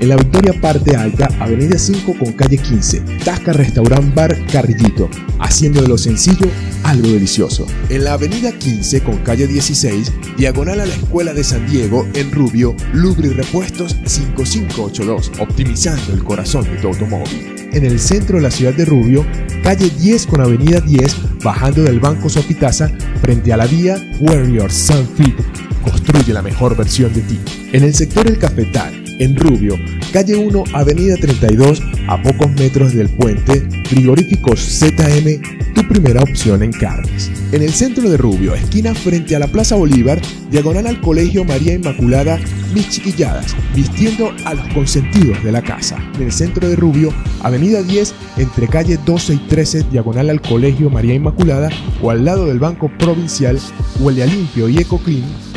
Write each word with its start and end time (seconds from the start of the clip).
En 0.00 0.10
la 0.10 0.16
Victoria 0.16 0.52
Parte 0.60 0.94
Alta, 0.94 1.28
Avenida 1.40 1.76
5 1.76 2.14
con 2.16 2.32
calle 2.32 2.56
15, 2.56 3.00
Tasca 3.24 3.52
Restaurant 3.52 4.14
Bar 4.14 4.36
Carrillito, 4.46 5.10
haciendo 5.40 5.82
de 5.82 5.88
lo 5.88 5.98
sencillo 5.98 6.46
algo 6.84 7.08
delicioso. 7.08 7.66
En 7.88 8.04
la 8.04 8.12
Avenida 8.12 8.52
15 8.52 9.02
con 9.02 9.18
calle 9.18 9.48
16, 9.48 10.12
diagonal 10.36 10.80
a 10.80 10.86
la 10.86 10.94
Escuela 10.94 11.34
de 11.34 11.42
San 11.42 11.68
Diego, 11.68 12.06
en 12.14 12.30
Rubio, 12.30 12.76
Lubri 12.92 13.30
Repuestos 13.30 13.96
5582, 14.04 15.32
optimizando 15.40 16.12
el 16.12 16.22
corazón 16.22 16.62
de 16.64 16.76
tu 16.76 16.86
automóvil. 16.88 17.56
En 17.72 17.84
el 17.84 17.98
centro 17.98 18.36
de 18.36 18.44
la 18.44 18.52
ciudad 18.52 18.74
de 18.74 18.84
Rubio, 18.84 19.26
calle 19.64 19.90
10 19.90 20.26
con 20.28 20.40
avenida 20.40 20.80
10, 20.80 21.42
bajando 21.42 21.82
del 21.82 21.98
Banco 21.98 22.28
Sopitaza, 22.28 22.88
frente 23.20 23.52
a 23.52 23.56
la 23.56 23.66
vía 23.66 23.96
Warrior 24.20 24.70
Sunfit. 24.70 25.34
Construye 25.82 26.32
la 26.32 26.42
mejor 26.42 26.76
versión 26.76 27.12
de 27.12 27.22
ti. 27.22 27.40
En 27.72 27.82
el 27.82 27.94
sector 27.94 28.26
El 28.26 28.38
Cafetal, 28.38 29.07
en 29.18 29.36
Rubio, 29.36 29.78
calle 30.12 30.36
1, 30.36 30.64
avenida 30.72 31.16
32, 31.16 31.82
a 32.08 32.22
pocos 32.22 32.50
metros 32.52 32.94
del 32.94 33.08
puente, 33.08 33.62
frigoríficos 33.84 34.60
ZM, 34.60 35.74
tu 35.74 35.86
primera 35.88 36.22
opción 36.22 36.62
en 36.62 36.72
carnes. 36.72 37.30
En 37.52 37.62
el 37.62 37.72
centro 37.72 38.08
de 38.08 38.16
Rubio, 38.16 38.54
esquina 38.54 38.94
frente 38.94 39.34
a 39.36 39.38
la 39.38 39.46
Plaza 39.46 39.76
Bolívar, 39.76 40.20
diagonal 40.50 40.86
al 40.86 41.00
Colegio 41.00 41.44
María 41.44 41.74
Inmaculada, 41.74 42.38
mis 42.74 42.88
chiquilladas, 42.90 43.56
vistiendo 43.74 44.32
a 44.44 44.54
los 44.54 44.66
consentidos 44.74 45.42
de 45.42 45.52
la 45.52 45.62
casa. 45.62 45.98
En 46.16 46.22
el 46.22 46.32
centro 46.32 46.68
de 46.68 46.76
Rubio, 46.76 47.12
avenida 47.42 47.82
10, 47.82 48.14
entre 48.36 48.68
calle 48.68 48.98
12 49.04 49.34
y 49.34 49.38
13, 49.38 49.84
diagonal 49.90 50.30
al 50.30 50.40
Colegio 50.40 50.90
María 50.90 51.14
Inmaculada, 51.14 51.70
o 52.02 52.10
al 52.10 52.24
lado 52.24 52.46
del 52.46 52.58
Banco 52.58 52.90
Provincial, 52.98 53.58
huele 54.00 54.22
a 54.22 54.26
limpio 54.26 54.68
y 54.68 54.78
eco 54.78 54.98
clean, 54.98 55.24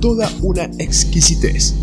toda 0.00 0.30
una 0.40 0.64
exquisitez. 0.78 1.74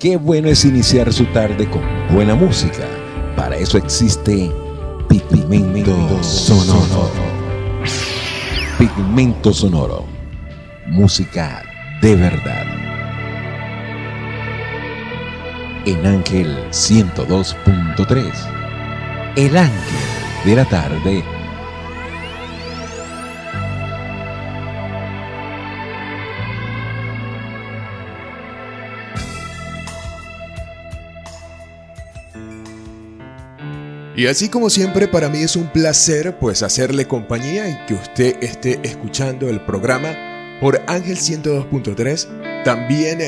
Qué 0.00 0.16
bueno 0.16 0.48
es 0.48 0.64
iniciar 0.64 1.12
su 1.12 1.26
tarde 1.26 1.68
con 1.68 1.82
buena 2.12 2.34
música. 2.34 2.86
Para 3.36 3.56
eso 3.56 3.76
existe 3.78 4.50
Pigmento 5.08 6.22
Sonoro. 6.22 7.10
Pigmento 8.78 9.52
Sonoro. 9.52 10.06
Música 10.86 11.62
de 12.00 12.16
verdad. 12.16 12.64
En 15.84 16.06
Ángel 16.06 16.56
102.3. 16.70 18.59
El 19.36 19.56
ángel 19.56 19.98
de 20.44 20.56
la 20.56 20.64
tarde 20.64 21.22
Y 34.20 34.26
así 34.26 34.50
como 34.50 34.68
siempre, 34.68 35.08
para 35.08 35.30
mí 35.30 35.38
es 35.38 35.56
un 35.56 35.68
placer 35.68 36.36
pues 36.38 36.62
hacerle 36.62 37.08
compañía 37.08 37.70
y 37.70 37.86
que 37.86 37.94
usted 37.94 38.36
esté 38.42 38.78
escuchando 38.82 39.48
el 39.48 39.62
programa 39.62 40.58
por 40.60 40.78
Ángel 40.88 41.16
102.3. 41.16 42.62
También 42.62 43.20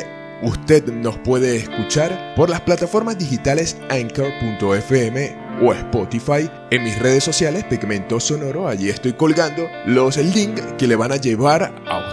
usted 0.42 0.84
nos 0.92 1.16
puede 1.16 1.56
escuchar 1.56 2.34
por 2.36 2.50
las 2.50 2.60
plataformas 2.60 3.16
digitales 3.16 3.78
anchor.fm 3.88 5.41
o 5.60 5.72
Spotify. 5.72 6.48
En 6.70 6.84
mis 6.84 6.98
redes 6.98 7.24
sociales, 7.24 7.64
Pigmento 7.64 8.18
Sonoro, 8.20 8.68
allí 8.68 8.88
estoy 8.88 9.12
colgando 9.12 9.68
los 9.86 10.16
links 10.16 10.62
que 10.78 10.86
le 10.86 10.96
van 10.96 11.12
a 11.12 11.16
llevar 11.16 11.72
a 11.86 12.11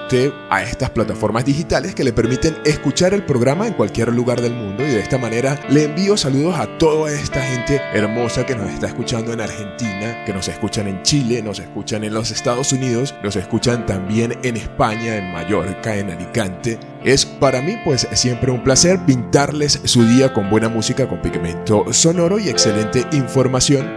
a 0.50 0.64
estas 0.64 0.90
plataformas 0.90 1.46
digitales 1.46 1.94
que 1.94 2.04
le 2.04 2.12
permiten 2.12 2.58
escuchar 2.66 3.14
el 3.14 3.24
programa 3.24 3.68
en 3.68 3.74
cualquier 3.74 4.12
lugar 4.12 4.42
del 4.42 4.54
mundo. 4.54 4.84
Y 4.84 4.90
de 4.90 5.02
esta 5.02 5.20
manera 5.20 5.60
le 5.70 5.84
envío 5.84 6.18
saludos 6.18 6.58
a 6.58 6.66
toda 6.80 7.12
esta 7.12 7.40
gente 7.44 7.80
hermosa 7.94 8.44
que 8.44 8.56
nos 8.56 8.72
está 8.72 8.88
escuchando 8.88 9.32
en 9.34 9.42
Argentina, 9.42 10.24
que 10.26 10.34
nos 10.34 10.48
escuchan 10.48 10.88
en 10.88 11.04
Chile, 11.04 11.44
nos 11.44 11.60
escuchan 11.60 12.04
en 12.04 12.16
los 12.16 12.32
Estados 12.32 12.74
Unidos, 12.74 13.14
nos 13.22 13.36
escuchan 13.36 13.86
también 13.86 14.36
en 14.42 14.58
España, 14.58 15.16
en 15.16 15.32
Mallorca, 15.32 15.96
en 15.96 16.10
Alicante. 16.10 16.80
Es 17.04 17.24
para 17.24 17.62
mí 17.62 17.78
pues 17.86 18.08
siempre 18.14 18.52
un 18.52 18.64
placer 18.64 19.00
pintarles 19.06 19.80
su 19.84 20.04
día 20.06 20.34
con 20.34 20.50
buena 20.50 20.70
música, 20.70 21.08
con 21.08 21.22
pigmento 21.22 21.86
sonoro 21.94 22.40
y 22.40 22.50
excelente 22.50 23.06
información. 23.12 23.88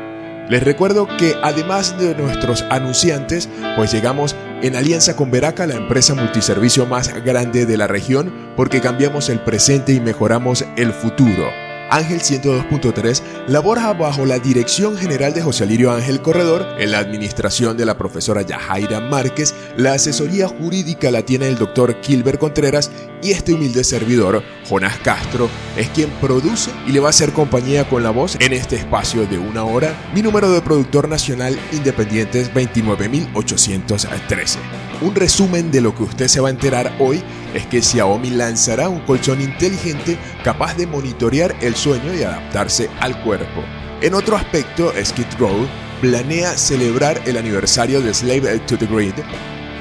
Les 0.51 0.63
recuerdo 0.63 1.09
que 1.17 1.35
además 1.43 1.99
de 1.99 2.15
nuestros 2.15 2.63
anunciantes, 2.69 3.49
pues 3.77 3.91
llegamos 3.93 4.37
en 4.63 4.77
alianza 4.77 5.17
con 5.17 5.31
Veraca, 5.31 5.67
la 5.67 5.75
empresa 5.75 6.15
multiservicio 6.15 6.87
más 6.87 7.13
grande 7.25 7.67
de 7.67 7.77
la 7.77 7.89
región, 7.89 8.33
porque 8.57 8.81
cambiamos 8.81 9.29
el 9.29 9.41
presente 9.41 9.93
y 9.93 10.01
mejoramos 10.01 10.65
el 10.77 10.93
futuro. 10.93 11.62
Ángel 11.93 12.21
102.3 12.21 13.23
labora 13.49 13.93
bajo 13.93 14.25
la 14.25 14.39
dirección 14.39 14.97
general 14.97 15.35
de 15.35 15.43
José 15.43 15.67
Lirio 15.67 15.93
Ángel 15.93 16.23
Corredor, 16.23 16.67
en 16.79 16.91
la 16.91 16.99
administración 16.99 17.77
de 17.77 17.85
la 17.85 17.99
profesora 17.99 18.41
Yajaira 18.41 19.01
Márquez, 19.01 19.55
la 19.77 19.93
asesoría 19.93 20.49
jurídica 20.49 21.11
la 21.11 21.23
tiene 21.23 21.49
el 21.49 21.59
doctor 21.59 22.01
Kilber 22.01 22.39
Contreras 22.39 22.91
y 23.23 23.33
este 23.33 23.53
humilde 23.53 23.85
servidor, 23.85 24.43
Jonás 24.67 24.97
Castro, 25.05 25.51
es 25.77 25.91
quien 25.91 26.09
produce 26.13 26.71
y 26.87 26.93
le 26.93 27.01
va 27.01 27.09
a 27.09 27.11
hacer 27.11 27.33
compañía 27.33 27.87
con 27.87 28.03
la 28.03 28.09
voz 28.09 28.39
en 28.41 28.55
este 28.55 28.77
espacio 28.77 29.27
de 29.27 29.37
una 29.37 29.65
hora. 29.65 29.95
Mi 30.15 30.23
número 30.23 30.51
de 30.51 30.63
productor 30.63 31.11
nacional 31.11 31.59
independiente 31.73 32.41
es 32.41 32.55
29813. 32.55 34.92
Un 35.03 35.17
resumen 35.17 35.73
de 35.73 35.81
lo 35.81 35.93
que 35.97 36.05
usted 36.05 36.29
se 36.29 36.41
va 36.41 36.47
a 36.47 36.53
enterar 36.53 36.95
hoy 37.01 37.21
es 37.55 37.67
que 37.67 37.83
Xiaomi 37.83 38.31
lanzará 38.31 38.89
un 38.89 39.01
colchón 39.01 39.41
inteligente 39.41 40.17
capaz 40.45 40.77
de 40.77 40.87
monitorear 40.87 41.57
el 41.61 41.75
sueño 41.75 42.15
y 42.15 42.23
adaptarse 42.23 42.89
al 43.01 43.21
cuerpo. 43.25 43.65
En 44.01 44.15
otro 44.15 44.37
aspecto, 44.37 44.93
Skid 45.05 45.27
Row 45.41 45.67
planea 46.01 46.57
celebrar 46.57 47.21
el 47.27 47.37
aniversario 47.37 48.01
de 48.01 48.15
Slave 48.15 48.61
to 48.61 48.79
the 48.79 48.87
Grid 48.87 49.15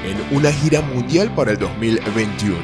en 0.04 0.36
una 0.36 0.50
gira 0.50 0.80
mundial 0.80 1.32
para 1.36 1.52
el 1.52 1.58
2021. 1.58 2.56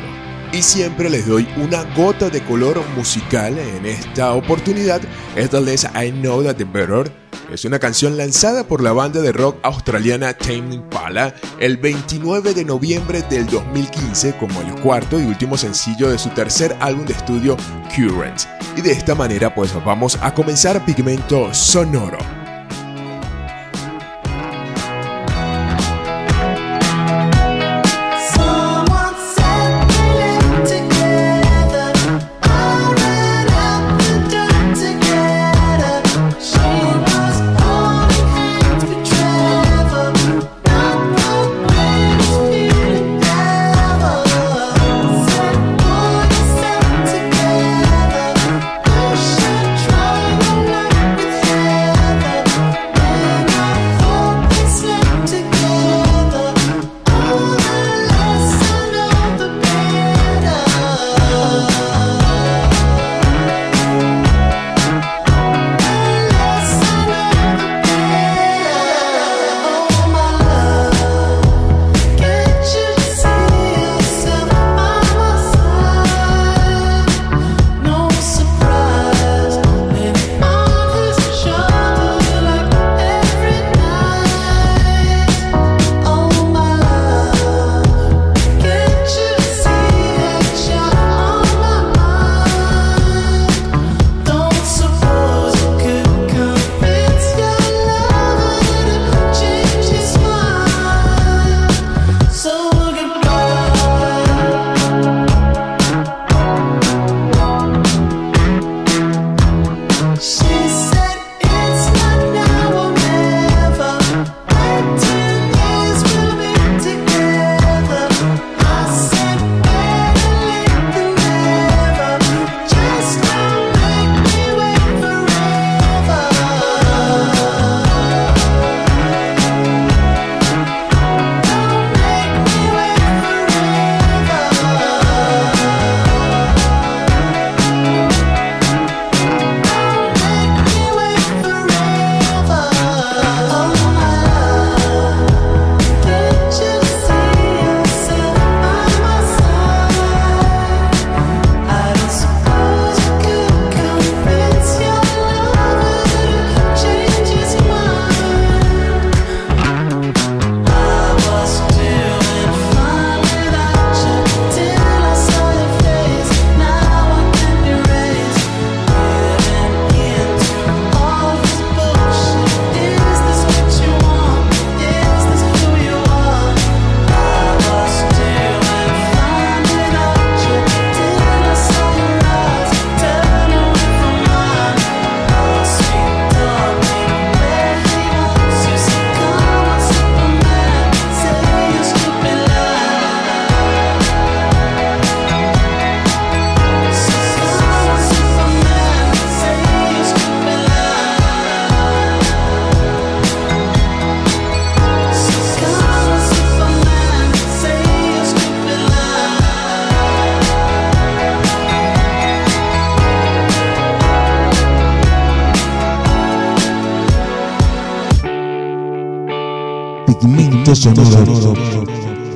Y 0.52 0.60
siempre 0.60 1.08
les 1.10 1.28
doy 1.28 1.46
una 1.58 1.84
gota 1.94 2.28
de 2.28 2.42
color 2.42 2.82
musical 2.96 3.56
en 3.56 3.86
esta 3.86 4.32
oportunidad. 4.32 5.00
Es 5.36 5.50
The 5.50 6.06
I 6.06 6.10
Know 6.10 6.42
That 6.42 6.56
The 6.56 6.64
Better 6.64 7.27
es 7.52 7.64
una 7.64 7.78
canción 7.78 8.16
lanzada 8.16 8.64
por 8.64 8.82
la 8.82 8.92
banda 8.92 9.20
de 9.20 9.32
rock 9.32 9.58
australiana 9.62 10.34
Tame 10.34 10.74
Impala 10.74 11.34
el 11.58 11.76
29 11.76 12.54
de 12.54 12.64
noviembre 12.64 13.22
del 13.22 13.46
2015 13.46 14.36
como 14.36 14.60
el 14.60 14.74
cuarto 14.80 15.18
y 15.18 15.24
último 15.24 15.56
sencillo 15.56 16.10
de 16.10 16.18
su 16.18 16.28
tercer 16.30 16.76
álbum 16.80 17.06
de 17.06 17.14
estudio 17.14 17.56
Currents. 17.94 18.48
Y 18.76 18.82
de 18.82 18.92
esta 18.92 19.14
manera 19.14 19.54
pues 19.54 19.72
vamos 19.84 20.18
a 20.20 20.34
comenzar 20.34 20.84
Pigmento 20.84 21.52
Sonoro. 21.54 22.37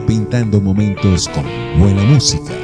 Pintando 0.06 0.58
momentos 0.58 1.28
con 1.28 1.44
buena 1.78 2.02
música. 2.02 2.54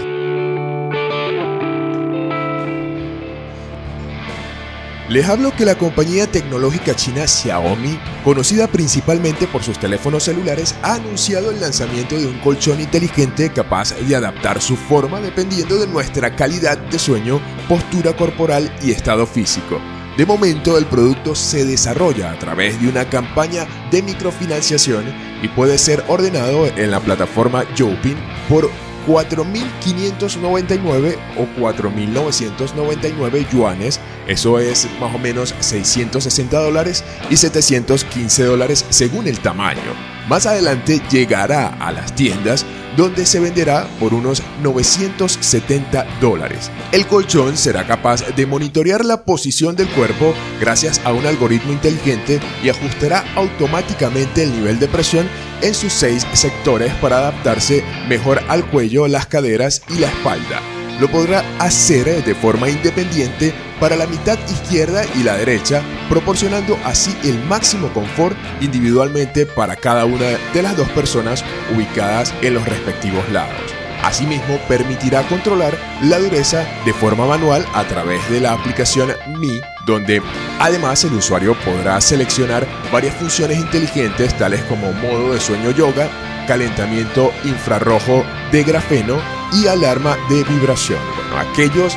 Les 5.10 5.28
hablo 5.28 5.54
que 5.54 5.66
la 5.66 5.76
compañía 5.76 6.26
tecnológica 6.26 6.96
china 6.96 7.26
Xiaomi, 7.26 8.00
conocida 8.24 8.66
principalmente 8.68 9.46
por 9.46 9.62
sus 9.62 9.78
teléfonos 9.78 10.22
celulares, 10.22 10.74
ha 10.80 10.94
anunciado 10.94 11.50
el 11.50 11.60
lanzamiento 11.60 12.16
de 12.16 12.26
un 12.26 12.38
colchón 12.38 12.80
inteligente 12.80 13.52
capaz 13.52 13.94
de 13.94 14.16
adaptar 14.16 14.62
su 14.62 14.74
forma 14.74 15.20
dependiendo 15.20 15.78
de 15.78 15.86
nuestra 15.86 16.34
calidad 16.34 16.78
de 16.78 16.98
sueño, 16.98 17.42
postura 17.68 18.16
corporal 18.16 18.74
y 18.82 18.92
estado 18.92 19.26
físico. 19.26 19.78
De 20.18 20.26
momento 20.26 20.76
el 20.76 20.84
producto 20.86 21.34
se 21.36 21.64
desarrolla 21.64 22.32
a 22.32 22.38
través 22.40 22.82
de 22.82 22.88
una 22.88 23.08
campaña 23.08 23.68
de 23.92 24.02
microfinanciación 24.02 25.04
y 25.44 25.48
puede 25.48 25.78
ser 25.78 26.02
ordenado 26.08 26.66
en 26.66 26.90
la 26.90 26.98
plataforma 26.98 27.62
Yopin 27.76 28.16
por 28.48 28.68
4.599 29.06 31.16
o 31.36 31.46
4.999 31.60 33.48
yuanes, 33.48 34.00
eso 34.26 34.58
es 34.58 34.88
más 35.00 35.14
o 35.14 35.20
menos 35.20 35.54
660 35.60 36.58
dólares 36.58 37.04
y 37.30 37.36
715 37.36 38.42
dólares 38.42 38.87
según 38.88 39.28
el 39.28 39.38
tamaño. 39.38 39.94
Más 40.28 40.46
adelante 40.46 41.00
llegará 41.08 41.68
a 41.78 41.92
las 41.92 42.12
tiendas 42.16 42.66
donde 42.99 43.25
se 43.25 43.38
venderá 43.38 43.88
por 44.00 44.12
unos 44.12 44.43
970 44.61 46.05
dólares. 46.21 46.71
El 46.90 47.07
colchón 47.07 47.57
será 47.57 47.87
capaz 47.87 48.25
de 48.35 48.45
monitorear 48.45 49.05
la 49.05 49.23
posición 49.23 49.76
del 49.76 49.88
cuerpo 49.90 50.35
gracias 50.61 51.00
a 51.05 51.12
un 51.12 51.25
algoritmo 51.25 51.73
inteligente 51.73 52.40
y 52.62 52.69
ajustará 52.69 53.25
automáticamente 53.37 54.43
el 54.43 54.50
nivel 54.50 54.81
de 54.81 54.88
presión 54.88 55.28
en 55.62 55.75
sus 55.75 55.93
seis 55.93 56.26
sectores 56.33 56.93
para 56.95 57.19
adaptarse 57.19 57.85
mejor 58.09 58.43
al 58.49 58.69
cuello, 58.69 59.07
las 59.07 59.26
caderas 59.26 59.81
y 59.88 60.00
la 60.00 60.09
espalda. 60.09 60.77
Lo 61.00 61.09
podrá 61.09 61.45
hacer 61.59 62.25
de 62.25 62.35
forma 62.35 62.69
independiente 62.69 63.55
para 63.78 63.97
la 63.97 64.07
mitad 64.07 64.38
izquierda 64.49 65.02
y 65.14 65.23
la 65.23 65.37
derecha, 65.37 65.83
proporcionando 66.09 66.78
así 66.85 67.17
el 67.25 67.38
máximo 67.45 67.93
confort 67.93 68.37
individualmente 68.61 69.47
para 69.47 69.76
cada 69.76 70.05
una 70.05 70.26
de 70.52 70.62
las 70.62 70.76
dos 70.76 70.88
personas 70.90 71.45
ubicadas 71.75 72.35
en 72.43 72.55
los 72.55 72.67
respectivos 72.67 73.28
lados. 73.31 73.75
Asimismo, 74.02 74.59
permitirá 74.69 75.23
controlar 75.28 75.76
la 76.02 76.19
dureza 76.19 76.64
de 76.85 76.93
forma 76.93 77.26
manual 77.26 77.64
a 77.75 77.85
través 77.85 78.28
de 78.31 78.40
la 78.40 78.52
aplicación 78.52 79.12
Mi, 79.38 79.61
donde 79.87 80.23
además 80.61 81.05
el 81.05 81.14
usuario 81.14 81.57
podrá 81.64 82.00
seleccionar 82.00 82.67
varias 82.93 83.17
funciones 83.17 83.59
inteligentes 83.59 84.37
tales 84.38 84.62
como 84.64 84.93
modo 84.93 85.35
de 85.35 85.40
sueño 85.40 85.73
yoga, 85.73 86.09
calentamiento 86.47 87.33
infrarrojo 87.45 88.25
de 88.52 88.64
grafeno 88.64 89.38
y 89.52 89.67
alarma 89.67 90.17
de 90.28 90.45
vibración. 90.45 91.00
Bueno, 91.17 91.50
aquellos 91.50 91.97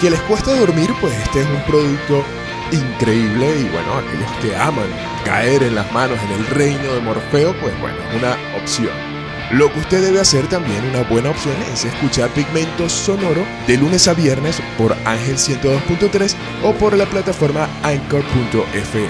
que 0.00 0.10
les 0.10 0.20
cuesta 0.22 0.54
dormir, 0.54 0.90
pues 1.00 1.14
este 1.14 1.42
es 1.42 1.46
un 1.48 1.62
producto 1.64 2.24
increíble 2.72 3.60
y 3.60 3.64
bueno, 3.64 3.98
aquellos 3.98 4.30
que 4.40 4.56
aman 4.56 4.88
caer 5.24 5.62
en 5.62 5.74
las 5.74 5.90
manos 5.92 6.18
en 6.24 6.32
el 6.32 6.46
reino 6.46 6.94
de 6.94 7.00
Morfeo, 7.00 7.54
pues 7.60 7.78
bueno, 7.80 7.98
una 8.16 8.36
opción. 8.60 9.12
Lo 9.52 9.70
que 9.70 9.80
usted 9.80 10.02
debe 10.02 10.20
hacer 10.20 10.48
también, 10.48 10.82
una 10.86 11.02
buena 11.02 11.30
opción, 11.30 11.54
es 11.72 11.84
escuchar 11.84 12.30
Pigmento 12.30 12.88
Sonoro 12.88 13.44
de 13.66 13.76
lunes 13.76 14.08
a 14.08 14.14
viernes 14.14 14.62
por 14.78 14.96
Ángel 15.04 15.36
102.3 15.36 16.34
o 16.62 16.72
por 16.72 16.96
la 16.96 17.04
plataforma 17.04 17.68
Anchor.fm. 17.82 19.08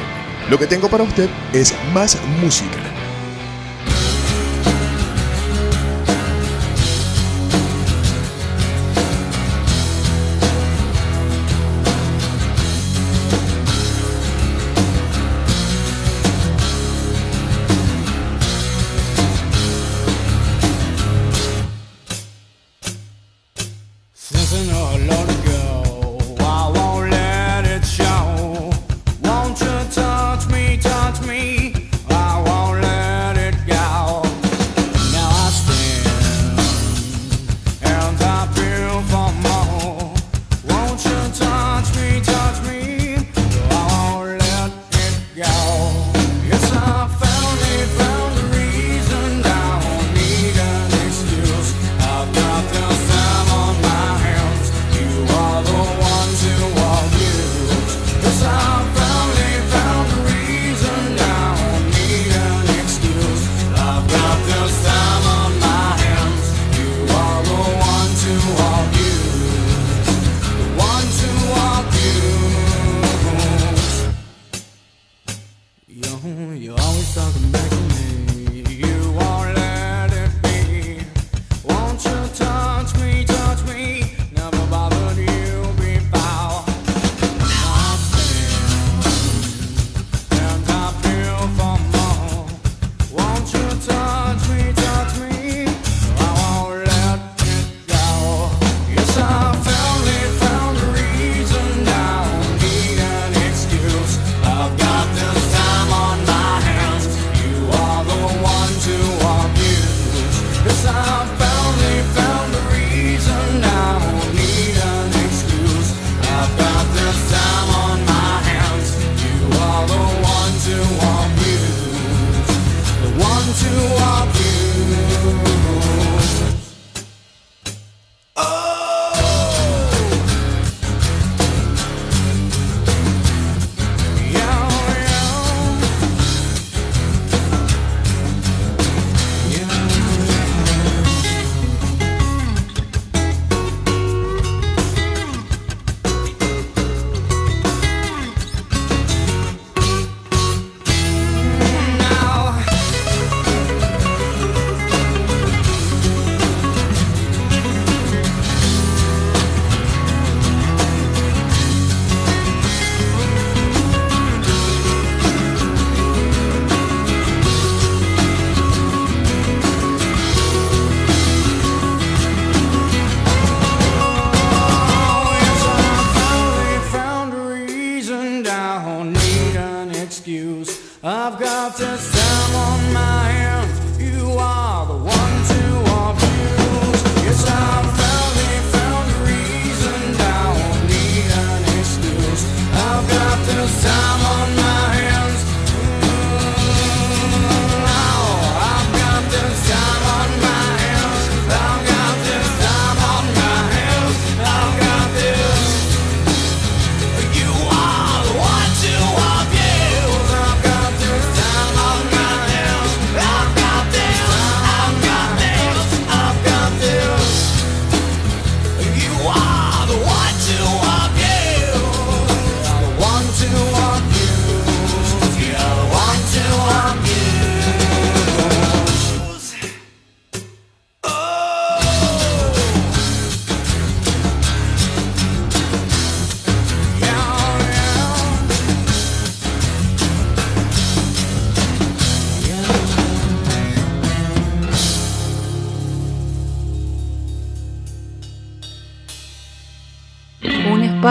Lo 0.50 0.58
que 0.58 0.66
tengo 0.66 0.88
para 0.88 1.04
usted 1.04 1.30
es 1.52 1.72
más 1.94 2.18
música 2.40 2.91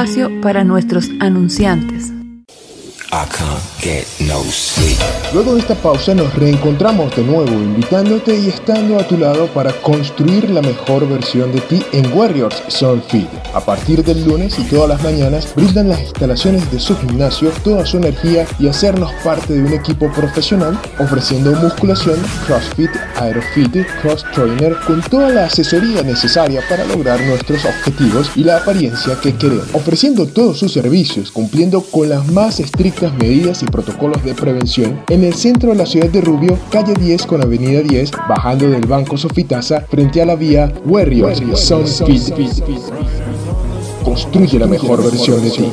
espacio 0.01 0.41
para 0.41 0.63
nuestros 0.63 1.09
anunciantes. 1.19 2.11
Luego 5.33 5.55
de 5.55 5.61
esta 5.61 5.75
pausa 5.75 6.13
nos 6.13 6.33
reencontramos 6.35 7.15
de 7.15 7.23
nuevo 7.23 7.51
invitándote 7.51 8.37
y 8.37 8.47
estando 8.47 8.97
a 8.97 9.07
tu 9.07 9.17
lado 9.17 9.47
para 9.47 9.71
construir 9.81 10.49
la 10.49 10.61
mejor 10.61 11.07
versión 11.07 11.51
de 11.51 11.61
ti 11.61 11.81
en 11.91 12.11
Warriors 12.13 12.61
Fit. 13.07 13.27
A 13.53 13.59
partir 13.59 14.03
del 14.03 14.23
lunes 14.25 14.57
y 14.59 14.63
todas 14.63 14.89
las 14.89 15.03
mañanas 15.03 15.53
brindan 15.55 15.89
las 15.89 16.01
instalaciones 16.01 16.69
de 16.71 16.79
su 16.79 16.97
gimnasio 16.97 17.51
toda 17.63 17.85
su 17.85 17.97
energía 17.97 18.45
y 18.59 18.67
hacernos 18.67 19.11
parte 19.23 19.53
de 19.53 19.61
un 19.61 19.73
equipo 19.73 20.11
profesional 20.11 20.79
ofreciendo 20.99 21.53
musculación, 21.53 22.17
CrossFit, 22.45 22.91
Aerofit, 23.15 23.85
Cross 24.01 24.25
Trainer 24.33 24.75
con 24.85 25.01
toda 25.01 25.29
la 25.29 25.45
asesoría 25.45 26.03
necesaria 26.03 26.61
para 26.69 26.85
lograr 26.85 27.21
nuestros 27.21 27.63
objetivos 27.65 28.31
y 28.35 28.43
la 28.43 28.57
apariencia 28.57 29.19
que 29.21 29.35
queremos. 29.35 29.67
Ofreciendo 29.73 30.25
todos 30.25 30.59
sus 30.59 30.73
servicios, 30.73 31.31
cumpliendo 31.31 31.81
con 31.81 32.09
las 32.09 32.27
más 32.31 32.59
estrictas 32.59 33.13
medidas 33.13 33.63
y 33.63 33.65
protocolos 33.65 34.20
de 34.23 34.33
prevención 34.33 35.01
en 35.09 35.23
el 35.23 35.33
centro 35.33 35.69
de 35.71 35.75
la 35.75 35.85
ciudad 35.85 36.09
de 36.09 36.21
Rubio, 36.21 36.57
calle 36.69 36.93
10 36.93 37.25
con 37.25 37.41
avenida 37.41 37.81
10, 37.81 38.11
bajando 38.29 38.69
del 38.69 38.85
Banco 38.85 39.17
Sofitasa 39.17 39.81
frente 39.81 40.21
a 40.21 40.25
la 40.25 40.35
vía 40.35 40.71
Warriors 40.85 41.41
Sound 41.59 41.87
Construye 44.03 44.59
la 44.59 44.67
mejor 44.67 45.03
versión 45.03 45.41
de 45.43 45.51
ti. 45.51 45.65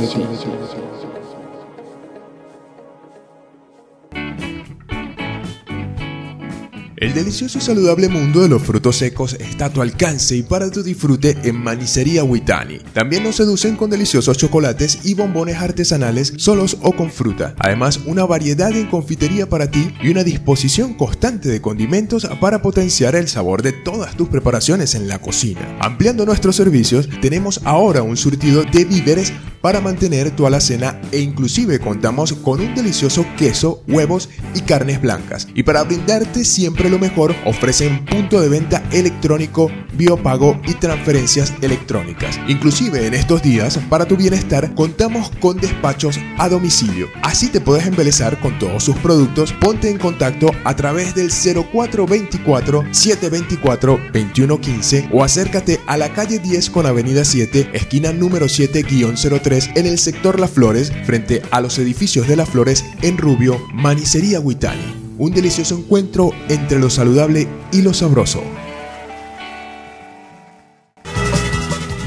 El 7.00 7.14
delicioso 7.14 7.59
y 7.59 7.61
saludable 7.61 8.09
mundo 8.09 8.40
de 8.40 8.49
los 8.49 8.61
frutos 8.61 8.97
secos 8.97 9.35
está 9.35 9.67
a 9.67 9.73
tu 9.73 9.81
alcance 9.83 10.35
y 10.35 10.43
para 10.43 10.69
tu 10.69 10.83
disfrute 10.83 11.37
en 11.45 11.55
Manicería 11.62 12.25
Huitani. 12.25 12.81
También 12.93 13.23
nos 13.23 13.37
seducen 13.37 13.76
con 13.76 13.88
deliciosos 13.88 14.37
chocolates 14.37 15.00
y 15.05 15.14
bombones 15.14 15.59
artesanales 15.59 16.33
solos 16.38 16.76
o 16.83 16.90
con 16.90 17.12
fruta. 17.12 17.55
Además, 17.61 18.00
una 18.07 18.25
variedad 18.25 18.73
en 18.73 18.88
confitería 18.88 19.49
para 19.49 19.71
ti 19.71 19.95
y 20.02 20.11
una 20.11 20.25
disposición 20.25 20.95
constante 20.95 21.49
de 21.49 21.61
condimentos 21.61 22.28
para 22.40 22.62
potenciar 22.62 23.14
el 23.14 23.28
sabor 23.28 23.62
de 23.62 23.73
todas 23.73 24.17
tus 24.17 24.28
preparaciones 24.28 24.97
en 24.97 25.07
la 25.07 25.21
cocina. 25.21 25.78
Ampliando 25.81 26.26
nuestros 26.26 26.57
servicios, 26.57 27.09
tenemos 27.23 27.61
ahora 27.62 28.02
un 28.02 28.17
surtido 28.17 28.64
de 28.64 28.85
víveres 28.85 29.33
para 29.61 29.81
mantener 29.81 30.31
tu 30.31 30.47
alacena 30.47 31.00
e 31.12 31.21
inclusive 31.21 31.79
contamos 31.79 32.33
con 32.33 32.61
un 32.61 32.75
delicioso 32.75 33.25
queso, 33.37 33.83
huevos 33.88 34.29
y 34.55 34.61
carnes 34.61 35.00
blancas. 35.00 35.49
Y 35.55 35.62
para 35.62 35.83
brindarte 35.85 36.45
siempre 36.45 36.91
lo 36.91 36.99
mejor, 36.99 37.35
ofrecen 37.45 38.05
punto 38.05 38.41
de 38.41 38.49
venta 38.49 38.83
electrónico, 38.93 39.71
biopago 39.95 40.61
y 40.67 40.75
transferencias 40.75 41.53
electrónicas. 41.61 42.38
Inclusive 42.49 43.07
en 43.07 43.15
estos 43.15 43.43
días, 43.43 43.79
para 43.88 44.07
tu 44.07 44.17
bienestar, 44.17 44.75
contamos 44.75 45.31
con 45.41 45.59
despachos 45.59 46.19
a 46.38 46.49
domicilio. 46.49 47.09
Así 47.23 47.49
te 47.49 47.61
puedes 47.61 47.87
embelezar 47.87 48.38
con 48.41 48.59
todos 48.59 48.85
sus 48.85 48.97
productos. 48.97 49.53
Ponte 49.55 49.91
en 49.91 49.99
contacto 49.99 50.50
a 50.65 50.77
través 50.77 51.15
del 51.15 51.31
0424 51.31 52.85
724 52.93 54.00
2115 54.12 55.09
o 55.12 55.25
acércate 55.25 55.81
a 55.87 55.97
la 55.97 56.12
calle 56.12 56.38
10 56.38 56.71
con 56.71 56.87
avenida 56.87 57.25
7, 57.25 57.71
esquina 57.73 58.12
número 58.12 58.47
7-03 58.47 59.48
en 59.49 59.87
el 59.87 59.99
sector 59.99 60.38
Las 60.38 60.50
Flores, 60.50 60.93
frente 61.07 61.40
a 61.50 61.62
los 61.62 61.78
edificios 61.78 62.28
de 62.28 62.37
Las 62.37 62.50
Flores 62.50 62.85
en 63.00 63.17
Rubio, 63.17 63.59
Manicería 63.73 64.40
Huitani. 64.40 65.14
Un 65.17 65.33
delicioso 65.33 65.75
encuentro 65.78 66.33
entre 66.50 66.78
lo 66.78 66.90
saludable 66.90 67.49
y 67.73 67.81
lo 67.81 67.95
sabroso. 67.95 68.43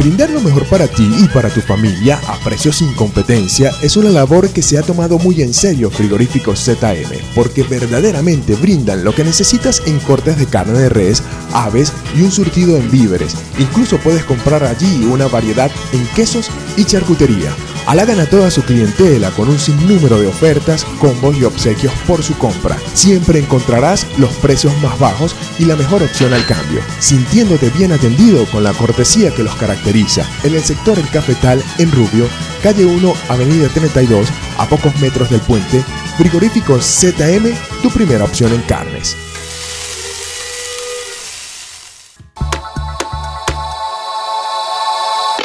Brindar 0.02 0.32
lo 0.32 0.42
mejor 0.42 0.66
para 0.66 0.88
ti 0.88 1.08
y 1.20 1.28
para 1.28 1.52
tu 1.52 1.62
familia 1.62 2.20
a 2.28 2.36
precios 2.40 2.78
sin 2.78 2.92
competencia 2.96 3.72
es 3.84 3.98
una 3.98 4.10
labor 4.10 4.50
que 4.50 4.64
se 4.64 4.80
ha 4.80 4.82
tomado 4.82 5.20
muy 5.20 5.44
en 5.44 5.54
serio 5.54 5.92
Frigoríficos 5.92 6.60
ZM, 6.66 7.20
porque 7.36 7.62
verdaderamente 7.62 8.56
brindan 8.56 9.04
lo 9.04 9.14
que 9.14 9.24
necesitas 9.24 9.84
en 9.86 10.00
cortes 10.00 10.40
de 10.40 10.48
carne 10.48 10.80
de 10.80 10.90
res, 10.90 11.22
aves 11.54 11.94
y 12.18 12.24
un 12.24 12.32
surtido 12.32 12.78
en 12.78 12.90
víveres. 12.90 13.36
Incluso 13.60 14.00
puedes 14.00 14.24
comprar 14.24 14.64
allí 14.64 15.06
una 15.06 15.28
variedad 15.28 15.70
en 15.94 16.04
quesos 16.16 16.50
y 16.78 16.84
charcutería. 16.84 17.52
Halagan 17.86 18.20
a 18.20 18.26
toda 18.26 18.50
su 18.52 18.64
clientela 18.64 19.32
con 19.32 19.50
un 19.50 19.60
sinnúmero 19.60 20.20
de 20.20 20.28
ofertas, 20.28 20.84
combos 21.00 21.36
y 21.38 21.44
obsequios 21.44 21.94
por 22.08 22.24
su 22.24 22.36
compra. 22.38 22.78
Siempre 22.94 23.40
encontrarás 23.40 24.06
los 24.18 24.32
precios 24.34 24.74
más 24.82 24.98
bajos 25.00 25.36
y 25.60 25.66
la 25.66 25.76
mejor 25.76 26.02
opción 26.04 26.32
al 26.34 26.46
cambio, 26.46 26.82
sintiéndote 27.00 27.70
bien 27.70 27.92
atendido 27.92 28.46
con 28.46 28.64
la 28.64 28.74
cortesía 28.74 29.34
que 29.34 29.44
los 29.44 29.56
caracteriza. 29.56 29.91
En 29.92 30.56
el 30.56 30.64
sector 30.64 30.98
El 30.98 31.10
Cafetal, 31.10 31.62
en 31.78 31.92
Rubio, 31.92 32.26
calle 32.64 32.86
1, 32.86 33.14
avenida 33.28 33.68
32, 33.68 34.26
a 34.58 34.66
pocos 34.66 34.98
metros 35.02 35.30
del 35.30 35.42
puente, 35.42 35.84
Frigoríficos 36.18 36.86
ZM, 36.86 37.52
tu 37.82 37.90
primera 37.90 38.24
opción 38.24 38.54
en 38.54 38.62
carnes. 38.62 39.18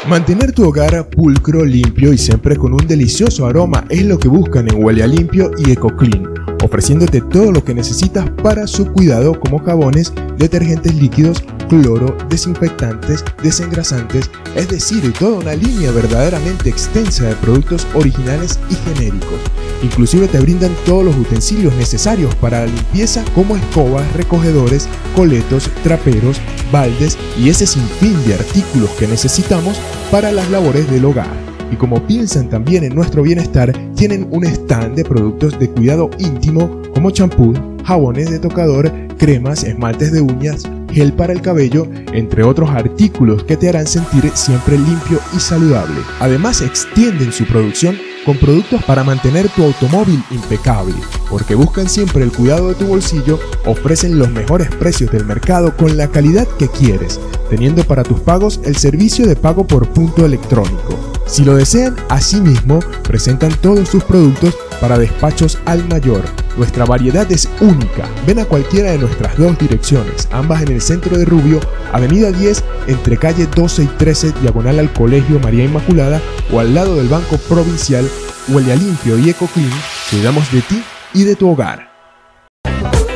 Mantener 0.09 0.53
tu 0.53 0.69
hogar 0.69 1.11
pulcro, 1.11 1.65
limpio 1.65 2.13
y 2.13 2.19
siempre 2.19 2.55
con 2.55 2.73
un 2.73 2.87
delicioso 2.87 3.47
aroma 3.47 3.85
es 3.89 4.05
lo 4.05 4.17
que 4.17 4.29
buscan 4.29 4.69
en 4.69 4.85
Huele 4.85 5.03
a 5.03 5.09
Limpio 5.09 5.51
y 5.59 5.73
EcoClean, 5.73 6.25
ofreciéndote 6.63 7.21
todo 7.21 7.51
lo 7.51 7.65
que 7.65 7.75
necesitas 7.75 8.31
para 8.45 8.69
su 8.69 8.87
cuidado 8.93 9.41
como 9.41 9.59
jabones, 9.59 10.13
detergentes 10.39 10.95
líquidos, 10.95 11.43
cloro, 11.69 12.17
desinfectantes, 12.29 13.25
desengrasantes, 13.43 14.31
es 14.55 14.69
decir, 14.69 15.13
toda 15.19 15.39
una 15.39 15.55
línea 15.55 15.91
verdaderamente 15.91 16.69
extensa 16.69 17.25
de 17.25 17.35
productos 17.37 17.87
originales 17.95 18.59
y 18.71 18.75
genéricos. 18.75 19.41
Inclusive 19.83 20.29
te 20.29 20.41
brindan 20.41 20.73
todos 20.85 21.05
los 21.05 21.17
utensilios 21.17 21.75
necesarios 21.75 22.35
para 22.37 22.61
la 22.61 22.67
limpieza 22.67 23.25
como 23.35 23.57
escobas, 23.57 24.11
recogedores, 24.15 24.89
coletos, 25.15 25.71
traperos, 25.83 26.41
baldes 26.73 27.17
y 27.39 27.49
ese 27.49 27.67
sinfín 27.67 28.17
de 28.27 28.35
artículos 28.35 28.91
que 28.91 29.07
necesitamos 29.07 29.79
para 30.11 30.33
las 30.33 30.51
labores 30.51 30.91
del 30.91 31.05
hogar. 31.05 31.47
Y 31.71 31.77
como 31.77 32.07
piensan 32.07 32.49
también 32.49 32.85
en 32.85 32.95
nuestro 32.95 33.23
bienestar, 33.23 33.73
tienen 33.97 34.29
un 34.31 34.45
stand 34.45 34.95
de 34.95 35.05
productos 35.05 35.59
de 35.59 35.69
cuidado 35.69 36.11
íntimo 36.19 36.81
como 36.95 37.11
champú, 37.11 37.55
jabones 37.85 38.31
de 38.31 38.39
tocador, 38.39 38.91
cremas, 39.19 39.65
esmaltes 39.65 40.13
de 40.13 40.21
uñas, 40.21 40.63
gel 40.91 41.13
para 41.13 41.33
el 41.33 41.43
cabello, 41.43 41.87
entre 42.13 42.43
otros 42.43 42.71
artículos 42.71 43.45
que 43.45 43.57
te 43.57 43.69
harán 43.69 43.87
sentir 43.87 44.31
siempre 44.35 44.79
limpio 44.79 45.21
y 45.35 45.41
saludable. 45.41 46.01
Además 46.21 46.63
extienden 46.63 47.33
su 47.33 47.45
producción 47.45 47.97
con 48.25 48.37
productos 48.39 48.83
para 48.85 49.05
mantener 49.05 49.49
tu 49.51 49.63
automóvil 49.63 50.23
impecable, 50.33 50.95
porque 51.31 51.55
buscan 51.55 51.89
siempre 51.89 52.25
el 52.25 52.33
cuidado 52.33 52.69
de 52.69 52.75
tu 52.75 52.87
bolsillo, 52.87 53.39
ofrecen 53.65 54.19
los 54.19 54.31
mejores 54.31 54.69
precios 54.75 55.13
del 55.13 55.25
mercado 55.25 55.77
con 55.77 55.97
la 55.97 56.09
calidad 56.09 56.49
que 56.59 56.69
quieres, 56.69 57.21
teniendo 57.49 57.85
para 57.85 58.03
tus 58.03 58.21
pagos 58.21 58.61
el 58.65 58.77
servicio 58.77 59.27
de 59.27 59.37
pago 59.37 59.67
por 59.67 59.89
punto 59.89 60.27
electrónico. 60.27 61.16
Si 61.27 61.45
lo 61.45 61.57
desean, 61.57 61.97
asimismo, 62.09 62.79
presentan 63.03 63.53
todos 63.61 63.89
sus 63.89 64.05
productos 64.05 64.57
para 64.81 64.97
despachos 64.97 65.59
al 65.65 65.87
mayor. 65.89 66.23
Nuestra 66.57 66.85
variedad 66.85 67.31
es 67.31 67.49
única. 67.61 68.09
Ven 68.27 68.39
a 68.39 68.45
cualquiera 68.45 68.93
de 68.93 68.99
nuestras 68.99 69.37
dos 69.37 69.59
direcciones, 69.59 70.29
ambas 70.31 70.63
en 70.63 70.73
el 70.73 70.81
centro 70.81 71.19
de 71.19 71.25
Rubio, 71.25 71.61
Avenida 71.93 72.31
10, 72.31 72.65
entre 72.87 73.17
calle 73.17 73.47
12 73.47 73.83
y 73.83 73.87
13, 73.87 74.33
diagonal 74.41 74.79
al 74.79 74.93
Colegio 74.93 75.41
María 75.41 75.65
Inmaculada, 75.65 76.21
o 76.53 76.61
al 76.61 76.75
lado 76.75 76.97
del 76.97 77.09
Banco 77.09 77.37
Provincial, 77.39 78.09
Huele 78.49 78.77
Limpio 78.77 79.19
y 79.19 79.31
EcoClean, 79.31 79.71
cuidamos 80.11 80.51
de 80.53 80.63
ti 80.63 80.83
y 81.13 81.25
de 81.25 81.35
tu 81.35 81.51
hogar. 81.51 81.96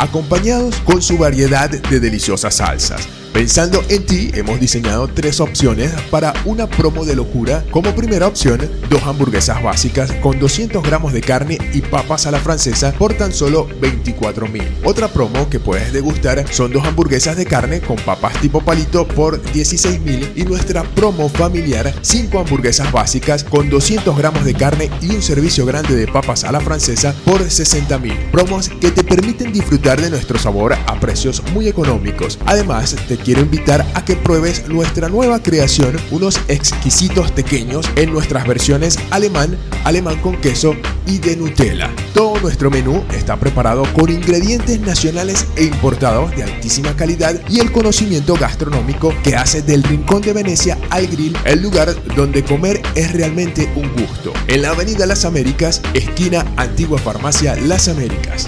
acompañados 0.00 0.76
con 0.80 1.02
su 1.02 1.18
variedad 1.18 1.68
de 1.68 2.00
deliciosas 2.00 2.56
salsas. 2.56 3.19
Pensando 3.32 3.80
en 3.88 4.04
ti, 4.06 4.30
hemos 4.34 4.58
diseñado 4.58 5.06
tres 5.06 5.38
opciones 5.38 5.92
para 6.10 6.34
una 6.44 6.68
promo 6.68 7.04
de 7.04 7.14
locura. 7.14 7.64
Como 7.70 7.94
primera 7.94 8.26
opción, 8.26 8.68
dos 8.90 9.04
hamburguesas 9.04 9.62
básicas 9.62 10.12
con 10.14 10.40
200 10.40 10.82
gramos 10.82 11.12
de 11.12 11.20
carne 11.20 11.56
y 11.72 11.80
papas 11.80 12.26
a 12.26 12.32
la 12.32 12.40
francesa 12.40 12.92
por 12.92 13.14
tan 13.14 13.32
solo 13.32 13.68
24 13.80 14.48
mil. 14.48 14.64
Otra 14.84 15.06
promo 15.06 15.48
que 15.48 15.60
puedes 15.60 15.92
degustar 15.92 16.44
son 16.52 16.72
dos 16.72 16.84
hamburguesas 16.84 17.36
de 17.36 17.46
carne 17.46 17.80
con 17.80 17.96
papas 17.96 18.34
tipo 18.40 18.62
palito 18.62 19.06
por 19.06 19.40
16 19.40 20.00
mil 20.00 20.28
y 20.34 20.42
nuestra 20.42 20.82
promo 20.82 21.28
familiar, 21.28 21.94
cinco 22.02 22.40
hamburguesas 22.40 22.90
básicas 22.90 23.44
con 23.44 23.70
200 23.70 24.18
gramos 24.18 24.44
de 24.44 24.54
carne 24.54 24.90
y 25.00 25.14
un 25.14 25.22
servicio 25.22 25.64
grande 25.64 25.94
de 25.94 26.08
papas 26.08 26.42
a 26.42 26.50
la 26.50 26.60
francesa 26.60 27.14
por 27.24 27.48
60 27.48 27.96
mil. 27.98 28.18
Promos 28.32 28.68
que 28.68 28.90
te 28.90 29.04
permiten 29.04 29.52
disfrutar 29.52 30.00
de 30.00 30.10
nuestro 30.10 30.36
sabor 30.36 30.72
a 30.74 30.98
precios 30.98 31.44
muy 31.54 31.68
económicos. 31.68 32.36
Además, 32.46 32.96
te 33.06 33.19
quiero 33.24 33.42
invitar 33.42 33.86
a 33.94 34.04
que 34.04 34.16
pruebes 34.16 34.68
nuestra 34.68 35.08
nueva 35.08 35.42
creación, 35.42 35.96
unos 36.10 36.40
exquisitos 36.48 37.30
pequeños 37.32 37.88
en 37.96 38.12
nuestras 38.12 38.46
versiones 38.46 38.98
alemán, 39.10 39.56
alemán 39.84 40.20
con 40.20 40.36
queso 40.40 40.74
y 41.06 41.18
de 41.18 41.36
Nutella. 41.36 41.90
Todo 42.14 42.40
nuestro 42.40 42.70
menú 42.70 43.04
está 43.12 43.36
preparado 43.36 43.84
con 43.94 44.10
ingredientes 44.10 44.80
nacionales 44.80 45.46
e 45.56 45.64
importados 45.64 46.34
de 46.36 46.44
altísima 46.44 46.94
calidad 46.96 47.40
y 47.48 47.60
el 47.60 47.72
conocimiento 47.72 48.34
gastronómico 48.34 49.14
que 49.22 49.36
hace 49.36 49.62
del 49.62 49.82
Rincón 49.82 50.22
de 50.22 50.32
Venecia 50.32 50.78
al 50.90 51.06
Grill 51.06 51.36
el 51.44 51.62
lugar 51.62 51.94
donde 52.14 52.44
comer 52.44 52.80
es 52.94 53.12
realmente 53.12 53.70
un 53.76 53.90
gusto. 53.92 54.32
En 54.46 54.62
la 54.62 54.70
Avenida 54.70 55.06
Las 55.06 55.24
Américas, 55.24 55.80
esquina 55.94 56.44
Antigua 56.56 56.98
Farmacia 56.98 57.56
Las 57.56 57.88
Américas. 57.88 58.46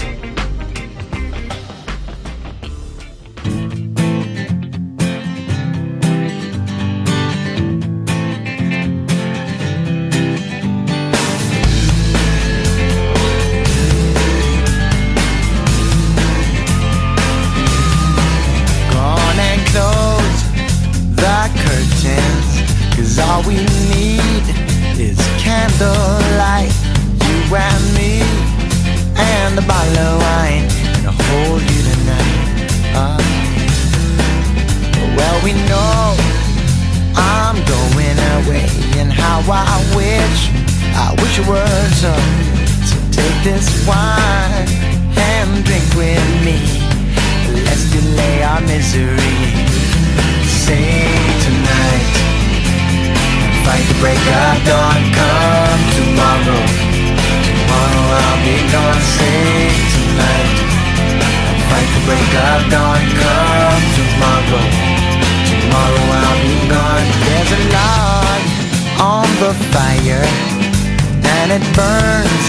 it 71.53 71.61
burns 71.77 72.45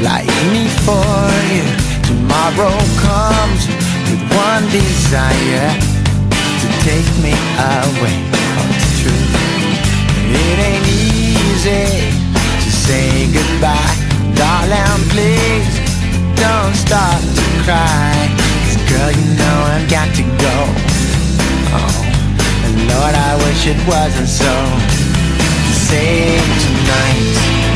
like 0.00 0.24
me 0.48 0.64
for 0.88 1.28
you. 1.52 1.66
Tomorrow 2.08 2.72
comes 3.04 3.68
with 4.08 4.22
one 4.32 4.64
desire 4.72 5.68
To 6.60 6.68
take 6.80 7.10
me 7.20 7.34
away. 7.60 8.16
Oh, 8.32 8.56
From 8.56 8.68
the 8.72 8.88
truth 9.00 9.32
It 10.32 10.56
ain't 10.68 10.88
easy 10.88 12.08
to 12.64 12.70
say 12.70 13.28
goodbye. 13.36 13.96
Darling, 14.32 15.04
please 15.12 15.68
don't 16.40 16.74
start 16.74 17.20
to 17.20 17.44
cry. 17.64 18.14
Cause 18.64 18.80
girl, 18.88 19.10
you 19.12 19.26
know 19.36 19.58
I've 19.74 19.88
got 19.90 20.08
to 20.16 20.24
go. 20.46 20.56
Oh, 21.76 21.98
and 22.64 22.76
Lord, 22.88 23.14
I 23.28 23.32
wish 23.44 23.66
it 23.66 23.80
wasn't 23.86 24.28
so. 24.28 24.54
Save 25.88 26.40
tonight 26.64 27.75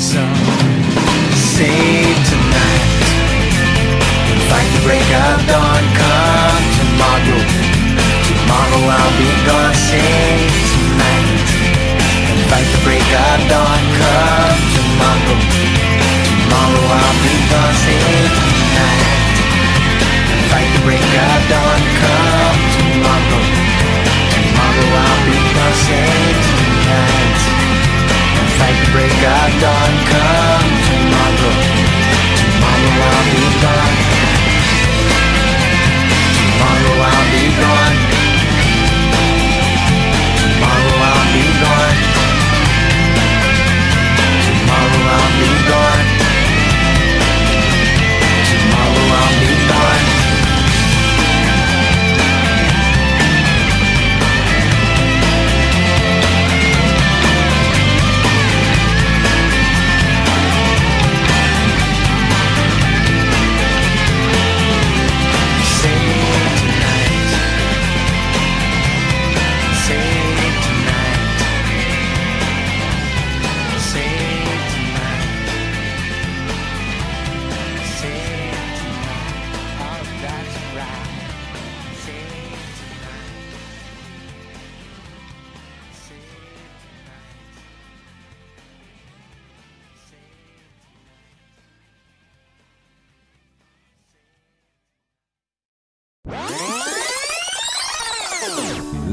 song. 0.00 0.34
Save 1.36 2.16
tonight. 2.24 2.88
Fight 4.48 4.68
the 4.72 4.80
break 4.88 5.04
of 5.04 5.38
dawn. 5.44 5.84
Come 5.92 6.64
tomorrow. 6.80 7.40
Tomorrow 8.24 8.82
I'll 8.96 9.14
be 9.20 9.28
gone. 9.44 9.74
Save 9.76 10.56
tonight. 10.72 11.48
And 12.32 12.40
fight 12.48 12.79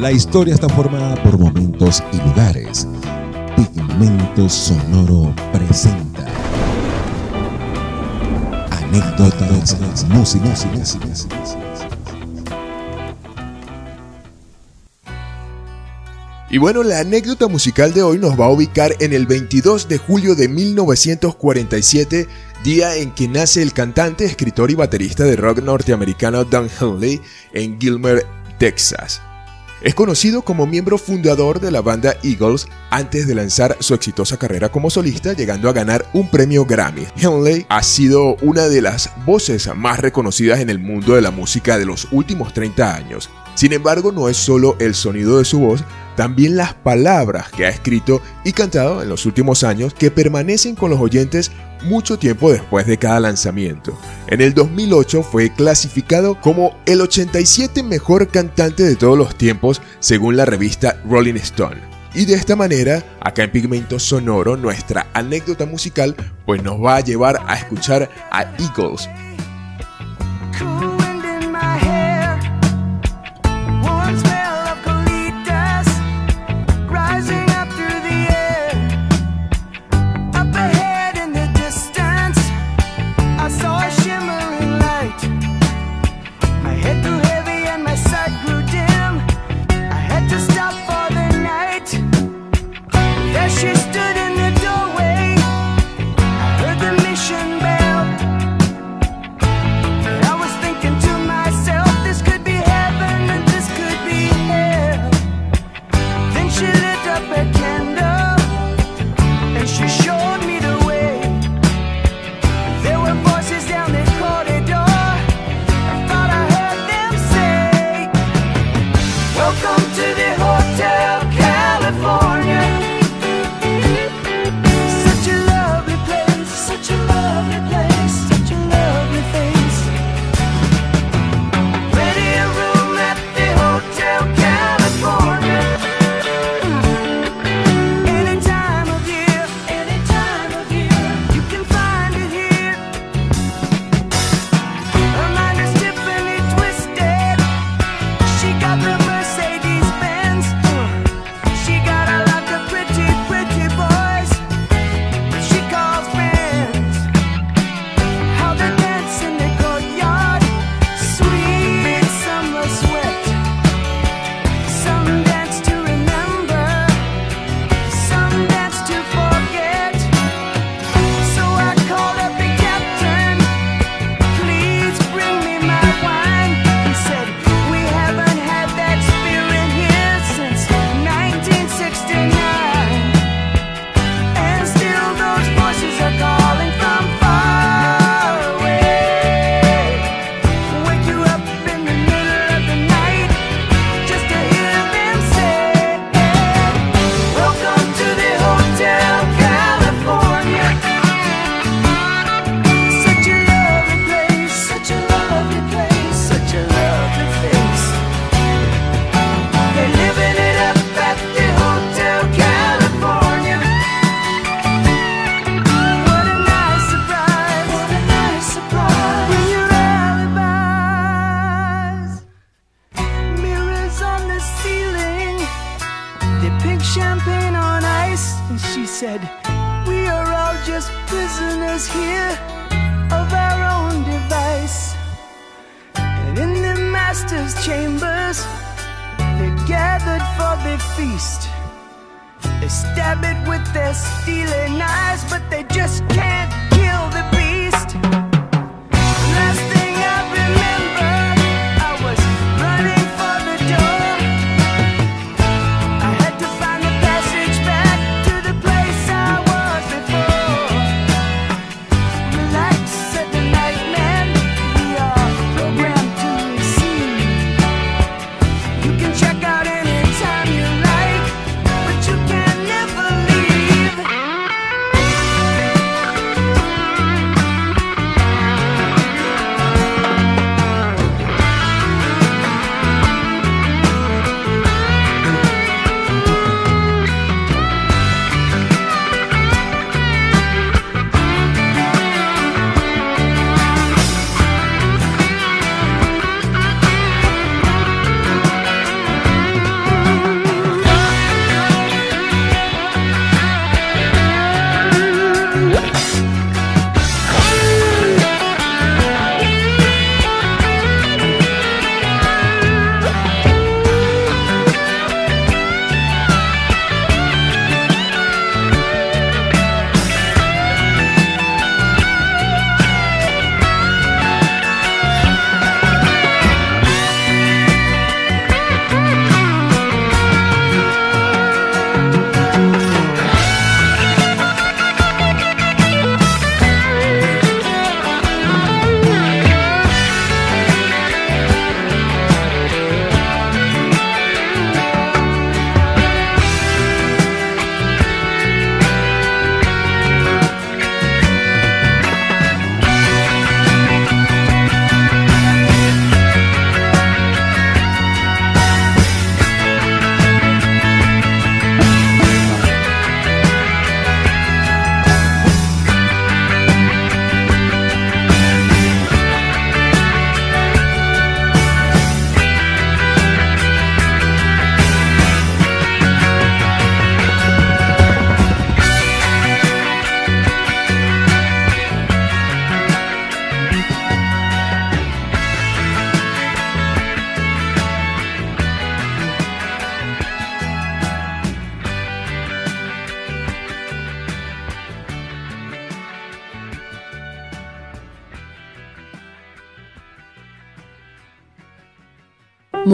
La 0.07 0.13
historia 0.13 0.53
está 0.53 0.69
formada 0.69 1.21
por 1.21 1.37
momentos 1.37 2.01
y 2.13 2.17
lugares. 2.29 2.87
Pigmento 3.57 4.47
Sonoro 4.47 5.35
presenta 5.51 6.25
anécdotas, 8.71 10.05
música, 10.07 10.53
Y 16.49 16.57
bueno, 16.57 16.83
la 16.83 16.99
anécdota 16.99 17.49
musical 17.49 17.93
de 17.93 18.01
hoy 18.01 18.17
nos 18.17 18.39
va 18.39 18.45
a 18.45 18.49
ubicar 18.51 18.93
en 19.01 19.11
el 19.11 19.27
22 19.27 19.89
de 19.89 19.97
julio 19.97 20.35
de 20.35 20.47
1947, 20.47 22.27
día 22.63 22.95
en 22.95 23.11
que 23.11 23.27
nace 23.27 23.61
el 23.61 23.73
cantante, 23.73 24.23
escritor 24.23 24.71
y 24.71 24.75
baterista 24.75 25.25
de 25.25 25.35
rock 25.35 25.61
norteamericano 25.61 26.45
Don 26.45 26.69
Henley 26.79 27.19
en 27.51 27.77
Gilmer, 27.77 28.25
Texas. 28.57 29.21
Es 29.81 29.93
conocido 29.93 30.41
como 30.41 30.65
miembro 30.65 30.97
fundador 30.97 31.59
de 31.59 31.69
la 31.69 31.81
banda 31.81 32.15
Eagles 32.23 32.67
antes 32.89 33.27
de 33.27 33.35
lanzar 33.35 33.77
su 33.79 33.93
exitosa 33.93 34.37
carrera 34.37 34.69
como 34.69 34.89
solista, 34.89 35.33
llegando 35.33 35.69
a 35.69 35.73
ganar 35.73 36.09
un 36.13 36.31
premio 36.31 36.65
Grammy. 36.65 37.05
Henley 37.15 37.65
ha 37.69 37.83
sido 37.83 38.37
una 38.41 38.69
de 38.69 38.81
las 38.81 39.11
voces 39.25 39.69
más 39.75 39.99
reconocidas 39.99 40.61
en 40.61 40.71
el 40.71 40.79
mundo 40.79 41.13
de 41.13 41.21
la 41.21 41.29
música 41.29 41.77
de 41.77 41.85
los 41.85 42.07
últimos 42.11 42.53
30 42.53 42.95
años. 42.95 43.29
Sin 43.57 43.73
embargo, 43.73 44.11
no 44.11 44.29
es 44.29 44.37
solo 44.37 44.75
el 44.77 44.93
sonido 44.93 45.39
de 45.39 45.43
su 45.43 45.57
voz, 45.57 45.83
también 46.15 46.57
las 46.57 46.75
palabras 46.75 47.49
que 47.49 47.65
ha 47.65 47.69
escrito 47.69 48.21
y 48.45 48.51
cantado 48.51 49.01
en 49.01 49.09
los 49.09 49.25
últimos 49.25 49.63
años 49.63 49.95
que 49.95 50.11
permanecen 50.11 50.75
con 50.75 50.91
los 50.91 50.99
oyentes 50.99 51.51
mucho 51.81 52.19
tiempo 52.19 52.51
después 52.51 52.85
de 52.85 52.99
cada 52.99 53.19
lanzamiento. 53.19 53.97
En 54.27 54.41
el 54.41 54.53
2008 54.53 55.23
fue 55.23 55.51
clasificado 55.51 56.39
como 56.39 56.77
el 56.85 57.01
87 57.01 57.81
mejor 57.81 58.27
cantante 58.27 58.83
de 58.83 58.95
todos 58.95 59.17
los 59.17 59.35
tiempos 59.35 59.81
según 59.99 60.37
la 60.37 60.45
revista 60.45 61.01
Rolling 61.09 61.37
Stone. 61.37 61.81
Y 62.13 62.25
de 62.25 62.35
esta 62.35 62.55
manera, 62.55 63.03
acá 63.21 63.43
en 63.43 63.51
Pigmento 63.51 63.97
Sonoro, 63.97 64.55
nuestra 64.55 65.07
anécdota 65.15 65.65
musical 65.65 66.15
pues 66.45 66.61
nos 66.61 66.79
va 66.79 66.97
a 66.97 67.01
llevar 67.01 67.41
a 67.47 67.55
escuchar 67.55 68.07
a 68.29 68.43
Eagles 68.59 69.09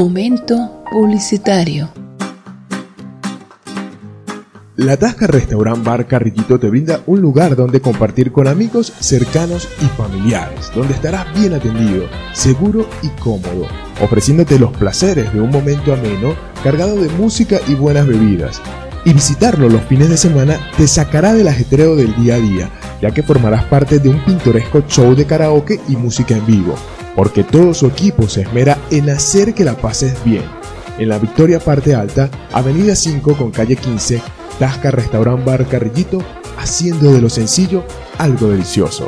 Momento 0.03 0.83
publicitario. 0.91 1.89
La 4.75 4.97
Tasca 4.97 5.27
Restaurant 5.27 5.81
Bar 5.81 6.07
Carrillito 6.07 6.59
te 6.59 6.69
brinda 6.69 6.99
un 7.05 7.21
lugar 7.21 7.55
donde 7.55 7.79
compartir 7.79 8.33
con 8.33 8.49
amigos 8.49 8.91
cercanos 8.99 9.69
y 9.81 9.85
familiares, 9.95 10.73
donde 10.75 10.93
estarás 10.93 11.33
bien 11.39 11.53
atendido, 11.53 12.03
seguro 12.33 12.85
y 13.01 13.07
cómodo, 13.21 13.65
ofreciéndote 14.01 14.59
los 14.59 14.75
placeres 14.75 15.31
de 15.31 15.39
un 15.39 15.51
momento 15.51 15.93
ameno 15.93 16.35
cargado 16.65 16.97
de 17.01 17.07
música 17.07 17.61
y 17.69 17.75
buenas 17.75 18.05
bebidas. 18.05 18.61
Y 19.05 19.13
visitarlo 19.13 19.69
los 19.69 19.83
fines 19.83 20.09
de 20.09 20.17
semana 20.17 20.59
te 20.75 20.85
sacará 20.85 21.33
del 21.33 21.47
ajetreo 21.47 21.95
del 21.95 22.13
día 22.17 22.35
a 22.35 22.39
día, 22.39 22.69
ya 23.01 23.11
que 23.11 23.23
formarás 23.23 23.63
parte 23.63 23.99
de 23.99 24.09
un 24.09 24.21
pintoresco 24.25 24.81
show 24.85 25.15
de 25.15 25.25
karaoke 25.25 25.79
y 25.87 25.95
música 25.95 26.35
en 26.35 26.45
vivo, 26.45 26.75
porque 27.15 27.43
todo 27.43 27.73
su 27.73 27.87
equipo 27.87 28.27
se 28.27 28.41
esmera 28.41 28.77
en 28.91 29.09
hacer 29.09 29.53
que 29.53 29.63
la 29.63 29.75
pases 29.75 30.15
bien. 30.23 30.43
En 30.97 31.09
la 31.09 31.17
Victoria 31.17 31.59
Parte 31.59 31.95
Alta, 31.95 32.29
Avenida 32.51 32.95
5 32.95 33.35
con 33.35 33.51
calle 33.51 33.75
15, 33.75 34.21
Tasca 34.59 34.91
Restaurant 34.91 35.43
Bar 35.43 35.67
Carrillito, 35.67 36.23
haciendo 36.57 37.11
de 37.11 37.21
lo 37.21 37.29
sencillo 37.29 37.83
algo 38.17 38.49
delicioso. 38.49 39.07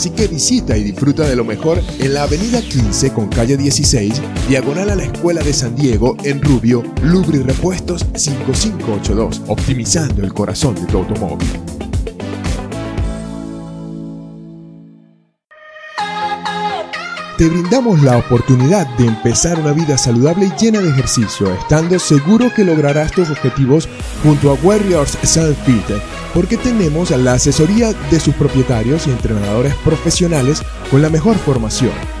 Que 0.09 0.27
visita 0.27 0.75
y 0.75 0.83
disfruta 0.83 1.27
de 1.27 1.35
lo 1.35 1.45
mejor 1.45 1.81
en 1.99 2.13
la 2.13 2.23
avenida 2.23 2.61
15 2.61 3.13
con 3.13 3.27
calle 3.29 3.55
16, 3.55 4.21
diagonal 4.49 4.89
a 4.89 4.95
la 4.95 5.03
Escuela 5.03 5.41
de 5.43 5.53
San 5.53 5.75
Diego 5.75 6.17
en 6.23 6.41
Rubio, 6.41 6.83
Lubri 7.03 7.39
Repuestos 7.39 8.05
5582, 8.15 9.43
optimizando 9.47 10.23
el 10.23 10.33
corazón 10.33 10.75
de 10.75 10.85
tu 10.85 10.97
automóvil. 10.97 11.47
te 17.41 17.49
brindamos 17.49 18.03
la 18.03 18.17
oportunidad 18.19 18.85
de 18.99 19.07
empezar 19.07 19.59
una 19.59 19.73
vida 19.73 19.97
saludable 19.97 20.45
y 20.45 20.63
llena 20.63 20.79
de 20.79 20.89
ejercicio, 20.89 21.51
estando 21.51 21.97
seguro 21.97 22.53
que 22.55 22.63
lograrás 22.63 23.11
tus 23.11 23.31
objetivos 23.31 23.89
junto 24.21 24.51
a 24.51 24.53
Warriors 24.61 25.17
Self 25.23 25.57
Fit, 25.65 25.89
porque 26.33 26.57
tenemos 26.57 27.11
la 27.11 27.33
asesoría 27.33 27.93
de 27.93 28.19
sus 28.19 28.35
propietarios 28.35 29.07
y 29.07 29.11
entrenadores 29.11 29.75
profesionales 29.83 30.61
con 30.89 31.01
la 31.01 31.09
mejor 31.09 31.37
formación 31.37 32.20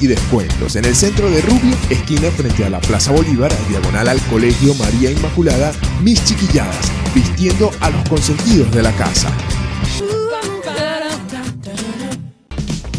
y 0.00 0.06
descuentos 0.06 0.76
en 0.76 0.84
el 0.84 0.94
centro 0.94 1.30
de 1.30 1.40
Rubio, 1.42 1.76
esquina 1.90 2.30
frente 2.30 2.64
a 2.64 2.70
la 2.70 2.80
Plaza 2.80 3.12
Bolívar, 3.12 3.52
diagonal 3.68 4.08
al 4.08 4.20
Colegio 4.26 4.74
María 4.74 5.10
Inmaculada, 5.10 5.72
Mis 6.02 6.24
Chiquilladas, 6.24 6.90
vistiendo 7.14 7.70
a 7.80 7.90
los 7.90 8.08
consentidos 8.08 8.70
de 8.72 8.82
la 8.82 8.92
casa. 8.92 9.30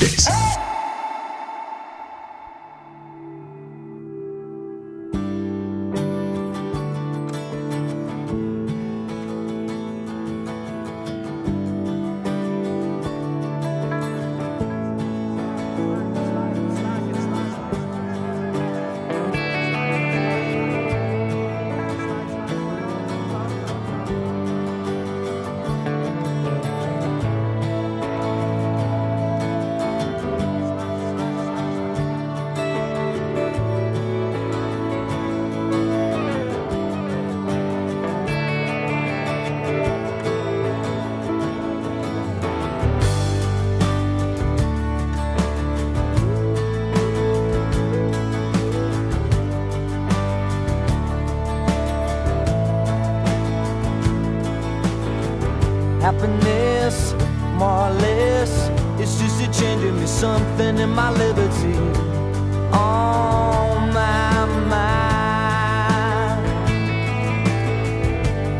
exquisitez. 0.00 0.67
Happiness, 56.08 57.12
more 57.58 57.88
or 57.88 57.90
less, 57.90 58.70
it's 58.98 59.18
just 59.20 59.42
a 59.42 59.60
change 59.60 59.84
in 59.84 59.94
me, 60.00 60.06
something 60.06 60.78
in 60.78 60.88
my 60.88 61.10
liberty. 61.10 61.76
On 62.72 63.92
my 63.92 64.46
mind. 64.72 66.46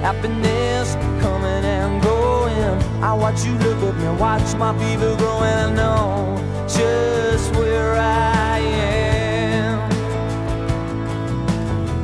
Happiness 0.05 0.95
coming 1.23 1.65
and 1.65 2.03
going. 2.03 2.83
I 3.03 3.15
watch 3.15 3.43
you 3.47 3.55
look 3.55 3.83
at 3.83 3.95
me, 3.97 4.09
watch 4.21 4.55
my 4.57 4.79
fever 4.79 5.17
growing. 5.17 5.43
I 5.43 5.73
know 5.73 6.37
just 6.69 7.51
where 7.57 7.95
I 7.95 8.59
am. 8.59 9.89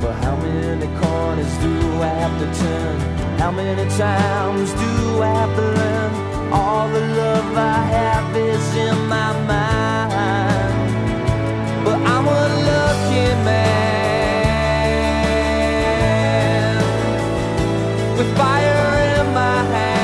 But 0.00 0.14
how 0.24 0.36
many 0.36 0.86
corners 1.02 1.54
do 1.58 2.00
I 2.00 2.14
have 2.22 2.34
to 2.40 2.46
turn? 2.62 3.03
How 3.44 3.52
many 3.52 3.84
times 3.98 4.72
do 4.72 5.20
I 5.20 5.28
have 5.40 5.54
to 5.54 5.62
learn? 5.78 6.12
All 6.50 6.88
the 6.88 7.00
love 7.00 7.54
I 7.54 7.82
have 7.96 8.34
is 8.34 8.74
in 8.74 8.96
my 9.06 9.32
mind. 9.52 10.94
But 11.84 11.98
I'm 12.12 12.26
a 12.26 12.44
lucky 12.70 13.26
man 13.44 13.84
with 18.16 18.30
fire 18.34 18.88
in 19.12 19.26
my 19.34 19.58
hands. 19.76 19.94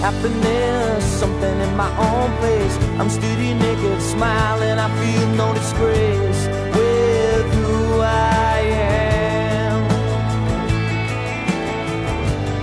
Happiness, 0.00 1.04
something 1.04 1.60
in 1.60 1.72
my 1.76 1.90
own 2.08 2.30
place. 2.38 2.74
I'm 2.98 3.10
steady 3.10 3.52
naked, 3.52 4.00
smiling. 4.00 4.78
I 4.78 4.88
feel 4.98 5.28
no 5.36 5.52
disgrace. 5.52 6.48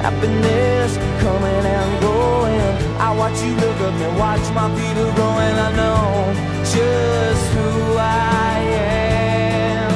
Happiness 0.07 0.95
coming 1.19 1.65
and 1.75 1.93
going. 1.99 2.73
I 2.97 3.11
watch 3.19 3.43
you 3.43 3.53
look 3.55 3.77
at 3.87 3.93
me, 3.99 4.07
watch 4.17 4.45
my 4.55 4.67
feet 4.75 4.95
growing. 5.17 5.57
I 5.67 5.69
know 5.75 6.31
just 6.63 7.45
who 7.51 7.69
I 7.99 8.55
am. 9.75 9.91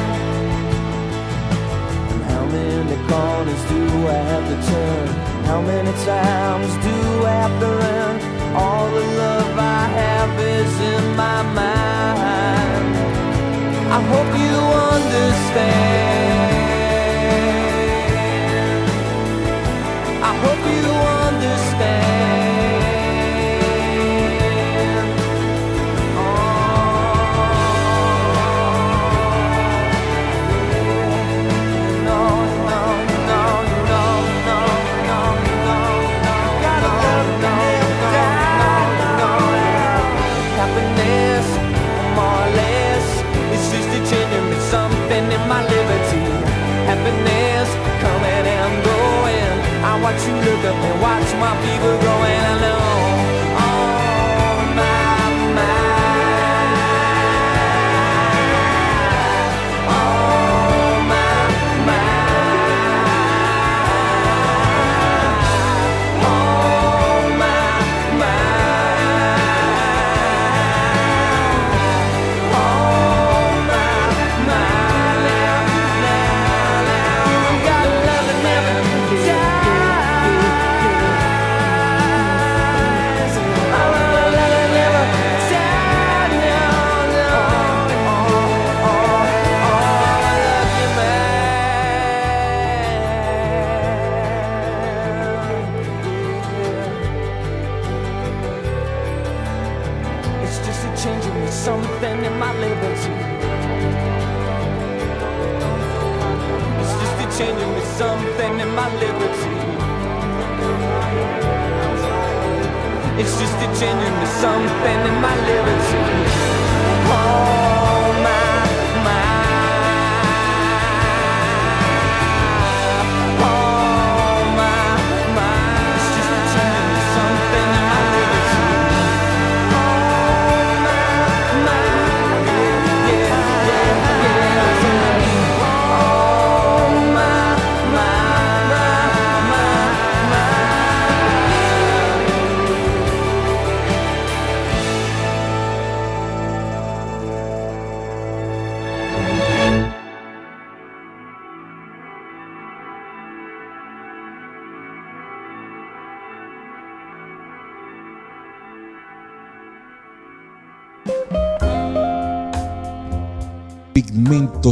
And 2.12 2.24
how 2.30 2.44
many 2.46 2.98
corners 3.08 3.64
do 3.72 3.82
I 4.06 4.20
have 4.32 4.46
to 4.52 4.58
turn? 4.70 5.08
How 5.46 5.62
many 5.62 5.94
times 6.04 6.72
do 6.84 6.96
I 7.24 7.36
have 7.44 7.56
to 7.62 7.70
run? 7.82 8.16
All 8.54 8.88
the 8.92 9.06
love 9.24 9.58
I 9.58 9.84
have 10.02 10.34
is 10.38 10.74
in 10.94 11.16
my 11.16 11.42
mind. 11.56 12.96
I 13.96 14.00
hope 14.12 14.32
you 14.44 14.58
understand. 14.92 16.61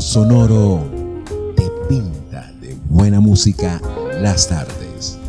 Sonoro 0.09 0.89
te 1.55 1.69
pinta 1.87 2.51
de 2.59 2.75
buena 2.85 3.19
música 3.19 3.79
las 4.19 4.49
tardes. 4.49 5.19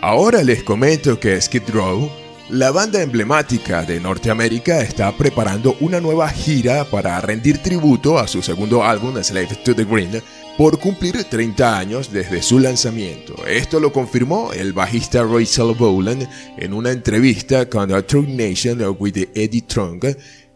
Ahora 0.00 0.44
les 0.44 0.62
comento 0.62 1.18
que 1.18 1.40
Skid 1.40 1.68
Row, 1.70 2.08
la 2.48 2.70
banda 2.70 3.02
emblemática 3.02 3.82
de 3.82 3.98
Norteamérica, 3.98 4.82
está 4.82 5.10
preparando 5.10 5.76
una 5.80 6.00
nueva 6.00 6.28
gira 6.28 6.84
para 6.84 7.20
rendir 7.20 7.58
tributo 7.58 8.20
a 8.20 8.28
su 8.28 8.40
segundo 8.40 8.84
álbum, 8.84 9.16
Slave 9.20 9.56
to 9.64 9.74
the 9.74 9.84
Green, 9.84 10.22
por 10.56 10.78
cumplir 10.78 11.24
30 11.24 11.78
años 11.78 12.12
desde 12.12 12.42
su 12.42 12.58
lanzamiento. 12.58 13.46
Esto 13.46 13.80
lo 13.80 13.92
confirmó 13.92 14.52
el 14.52 14.72
bajista 14.72 15.22
Rachel 15.22 15.74
Bolan 15.78 16.28
en 16.58 16.72
una 16.72 16.90
entrevista 16.90 17.68
con 17.68 17.88
The 17.88 18.02
True 18.02 18.26
Nation 18.28 18.96
with 18.98 19.16
Eddie 19.34 19.62
Trunk 19.62 20.04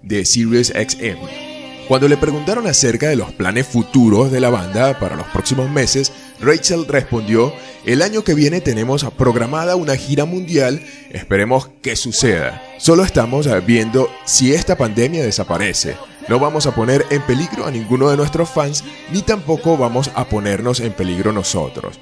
de 0.03 0.25
Sirius 0.25 0.69
XM. 0.69 1.57
Cuando 1.89 2.09
le 2.09 2.17
preguntaron 2.17 2.67
acerca 2.67 3.09
de 3.09 3.15
los 3.15 3.33
planes 3.33 3.65
futuros 3.65 4.33
de 4.33 4.41
la 4.41 4.51
banda 4.51 4.99
para 4.99 5.15
los 5.15 5.27
próximos 5.29 5.71
meses, 5.71 6.11
Rachel 6.41 6.85
respondió, 6.89 7.53
el 7.85 8.03
año 8.03 8.25
que 8.25 8.35
viene 8.35 8.61
tenemos 8.61 9.05
programada 9.17 9.77
una 9.77 9.95
gira 9.95 10.25
mundial, 10.25 10.83
esperemos 11.11 11.69
que 11.83 11.95
suceda. 11.95 12.61
Solo 12.79 13.05
estamos 13.05 13.49
viendo 13.65 14.11
si 14.25 14.53
esta 14.53 14.77
pandemia 14.77 15.23
desaparece. 15.23 15.97
No 16.29 16.39
vamos 16.41 16.67
a 16.67 16.75
poner 16.75 17.07
en 17.11 17.23
peligro 17.23 17.67
a 17.67 17.71
ninguno 17.71 18.09
de 18.09 18.17
nuestros 18.17 18.51
fans, 18.51 18.85
ni 19.13 19.23
tampoco 19.23 19.77
vamos 19.77 20.11
a 20.15 20.25
ponernos 20.25 20.81
en 20.81 20.93
peligro 20.93 21.33
nosotros. 21.33 22.01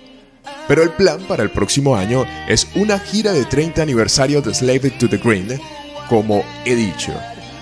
Pero 0.67 0.83
el 0.83 0.91
plan 0.91 1.21
para 1.29 1.43
el 1.43 1.51
próximo 1.51 1.97
año 1.97 2.25
es 2.49 2.69
una 2.75 2.99
gira 2.99 3.33
de 3.33 3.45
30 3.45 3.83
aniversario 3.83 4.41
de 4.41 4.55
Slave 4.55 4.91
to 4.93 5.09
the 5.09 5.19
Green, 5.19 5.61
como 6.09 6.45
he 6.65 6.75
dicho. 6.75 7.13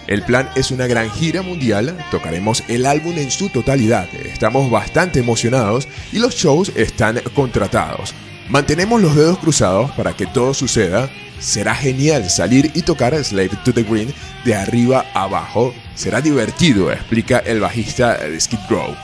El 0.06 0.22
plan 0.22 0.48
es 0.54 0.70
una 0.70 0.86
gran 0.86 1.10
gira 1.10 1.42
mundial, 1.42 1.96
tocaremos 2.10 2.62
el 2.68 2.86
álbum 2.86 3.16
en 3.16 3.30
su 3.30 3.48
totalidad, 3.48 4.08
estamos 4.14 4.70
bastante 4.70 5.20
emocionados 5.20 5.88
y 6.12 6.18
los 6.18 6.34
shows 6.34 6.72
están 6.74 7.20
contratados. 7.34 8.14
Mantenemos 8.48 9.00
los 9.00 9.14
dedos 9.14 9.38
cruzados 9.38 9.90
para 9.92 10.14
que 10.14 10.26
todo 10.26 10.52
suceda. 10.52 11.08
Será 11.38 11.74
genial 11.74 12.28
salir 12.28 12.70
y 12.74 12.82
tocar 12.82 13.14
Slave 13.24 13.50
to 13.64 13.72
the 13.72 13.82
Green 13.82 14.12
de 14.44 14.54
arriba 14.54 15.06
abajo. 15.14 15.72
Será 15.95 16.20
divertido, 16.20 16.90
explica 16.90 17.38
el 17.40 17.61
bajista 17.61 18.16
de 18.16 18.40
Skid 18.40 18.59
Row. 18.70 18.97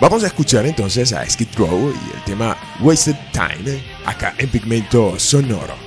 Vamos 0.00 0.22
a 0.24 0.28
escuchar 0.28 0.64
entonces 0.66 1.12
a 1.12 1.28
Skid 1.28 1.48
Row 1.56 1.92
y 1.92 2.16
el 2.16 2.24
tema 2.24 2.56
Wasted 2.80 3.16
Time 3.32 3.82
acá 4.04 4.34
en 4.38 4.48
Pigmento 4.48 5.18
Sonoro. 5.18 5.83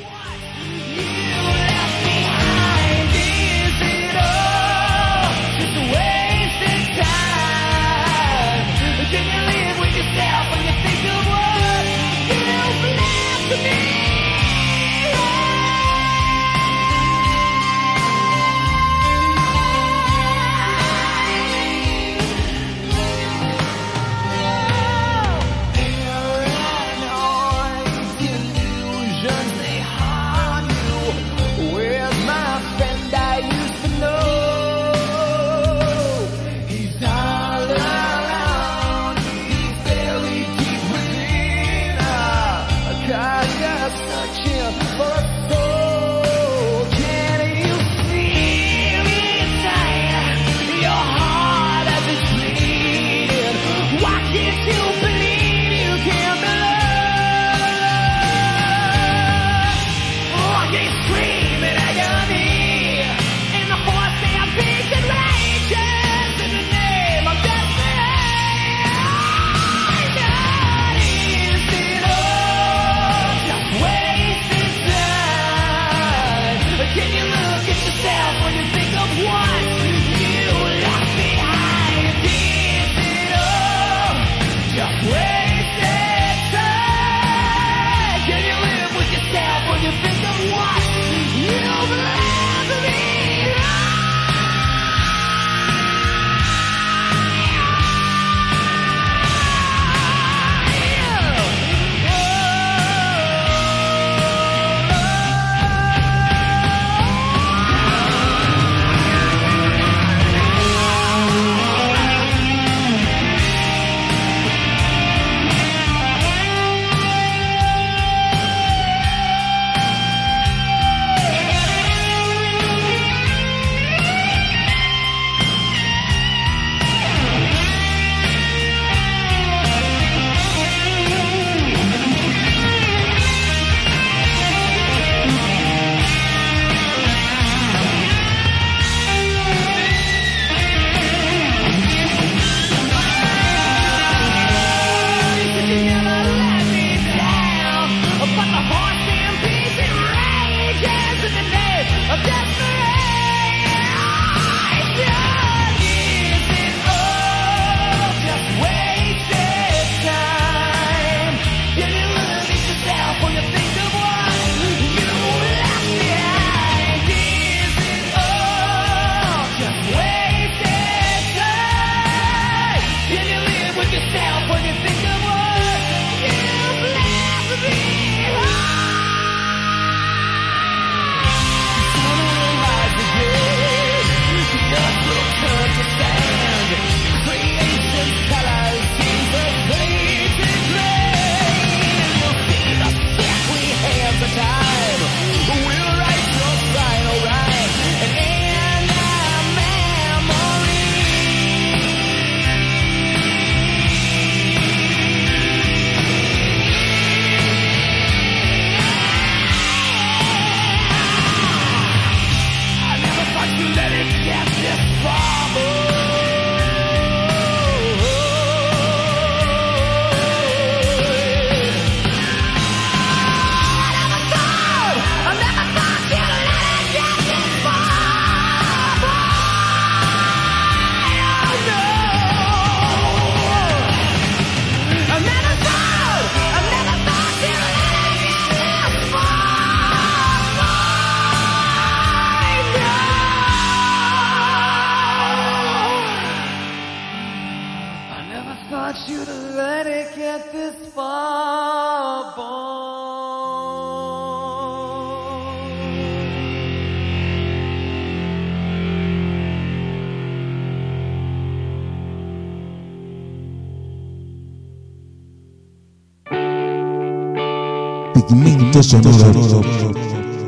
Segmento 268.28 268.84
sonoro 268.84 269.62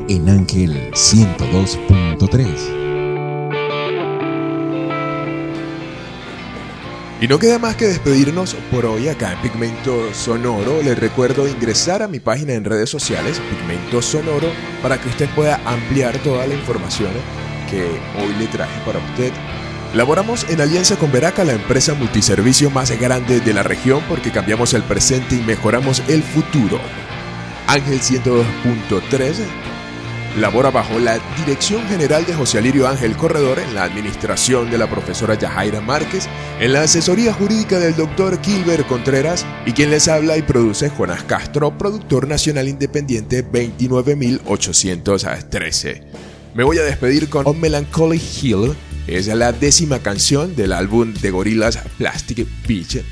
en 0.09 0.27
Ángel 0.27 0.91
102.3. 0.91 2.45
Y 7.21 7.27
no 7.29 7.39
queda 7.39 7.57
más 7.57 7.77
que 7.77 7.87
despedirnos 7.87 8.57
por 8.69 8.85
hoy 8.85 9.07
acá 9.07 9.31
en 9.31 9.41
Pigmento 9.41 10.13
Sonoro. 10.13 10.83
Les 10.83 10.99
recuerdo 10.99 11.47
ingresar 11.47 12.03
a 12.03 12.09
mi 12.09 12.19
página 12.19 12.51
en 12.53 12.65
redes 12.65 12.89
sociales, 12.89 13.41
Pigmento 13.49 14.01
Sonoro, 14.01 14.49
para 14.81 14.99
que 14.99 15.07
usted 15.07 15.29
pueda 15.33 15.61
ampliar 15.65 16.17
toda 16.17 16.45
la 16.47 16.55
información 16.55 17.11
que 17.69 17.83
hoy 18.21 18.33
le 18.37 18.47
traje 18.47 18.77
para 18.85 18.99
usted. 18.99 19.31
Laboramos 19.93 20.45
en 20.49 20.59
alianza 20.59 20.97
con 20.97 21.13
Veraca, 21.13 21.45
la 21.45 21.53
empresa 21.53 21.93
multiservicio 21.93 22.69
más 22.69 22.91
grande 22.99 23.39
de 23.39 23.53
la 23.53 23.63
región, 23.63 24.03
porque 24.09 24.31
cambiamos 24.31 24.73
el 24.73 24.83
presente 24.83 25.35
y 25.35 25.41
mejoramos 25.41 26.03
el 26.09 26.23
futuro. 26.23 26.81
Ángel 27.69 28.01
102.3 28.01 29.35
labora 30.39 30.71
bajo 30.71 30.97
la 30.97 31.19
dirección 31.37 31.87
general 31.87 32.25
de 32.25 32.33
José 32.33 32.57
Alirio 32.57 32.87
Ángel 32.87 33.15
Corredor, 33.15 33.59
en 33.59 33.75
la 33.75 33.83
administración 33.83 34.71
de 34.71 34.79
la 34.79 34.89
profesora 34.89 35.37
Yajaira 35.37 35.79
Márquez, 35.79 36.27
en 36.59 36.73
la 36.73 36.81
asesoría 36.81 37.31
jurídica 37.31 37.77
del 37.77 37.95
doctor 37.95 38.39
Kilber 38.39 38.85
Contreras 38.85 39.45
y 39.67 39.73
quien 39.73 39.91
les 39.91 40.07
habla 40.07 40.35
y 40.35 40.41
produce 40.41 40.89
Jonas 40.89 41.23
Castro, 41.25 41.77
productor 41.77 42.27
nacional 42.27 42.67
independiente 42.67 43.43
29813. 43.43 46.01
Me 46.55 46.63
voy 46.63 46.79
a 46.79 46.83
despedir 46.83 47.29
con 47.29 47.45
On 47.45 47.61
Melancholy 47.61 48.19
Hill, 48.41 48.73
es 49.05 49.27
la 49.27 49.51
décima 49.51 49.99
canción 49.99 50.55
del 50.55 50.73
álbum 50.73 51.13
de 51.13 51.29
Gorillaz 51.29 51.77
Plastic 51.99 52.47
Beach. 52.67 53.03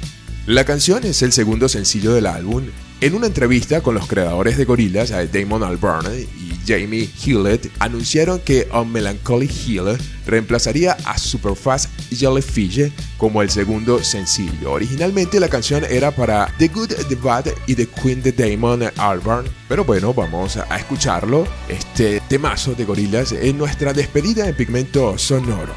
La 0.47 0.63
canción 0.63 1.03
es 1.03 1.21
el 1.21 1.31
segundo 1.31 1.69
sencillo 1.69 2.15
del 2.15 2.25
álbum. 2.25 2.63
En 2.99 3.13
una 3.13 3.27
entrevista 3.27 3.81
con 3.81 3.93
los 3.93 4.07
creadores 4.07 4.57
de 4.57 4.65
Gorillaz, 4.65 5.11
Damon 5.31 5.61
Albarn 5.61 6.07
y 6.17 6.59
Jamie 6.65 7.07
Hewlett 7.23 7.71
anunciaron 7.77 8.39
que 8.39 8.67
On 8.71 8.91
Melancholy 8.91 9.47
Hill 9.47 9.95
reemplazaría 10.25 10.97
a 11.05 11.15
Superfast 11.19 11.91
Jellyfish 12.09 12.91
como 13.17 13.43
el 13.43 13.51
segundo 13.51 14.03
sencillo. 14.03 14.71
Originalmente 14.71 15.39
la 15.39 15.47
canción 15.47 15.83
era 15.87 16.09
para 16.09 16.51
The 16.57 16.69
Good, 16.69 16.93
The 17.07 17.15
Bad 17.15 17.45
y 17.67 17.75
The 17.75 17.85
Queen 17.85 18.23
de 18.23 18.31
Damon 18.31 18.89
Albarn, 18.97 19.45
pero 19.69 19.85
bueno, 19.85 20.11
vamos 20.11 20.57
a 20.57 20.75
escucharlo, 20.75 21.47
este 21.69 22.19
temazo 22.27 22.73
de 22.73 22.83
Gorillaz 22.83 23.31
en 23.31 23.59
nuestra 23.59 23.93
despedida 23.93 24.49
en 24.49 24.55
Pigmento 24.55 25.19
Sonoro. 25.19 25.75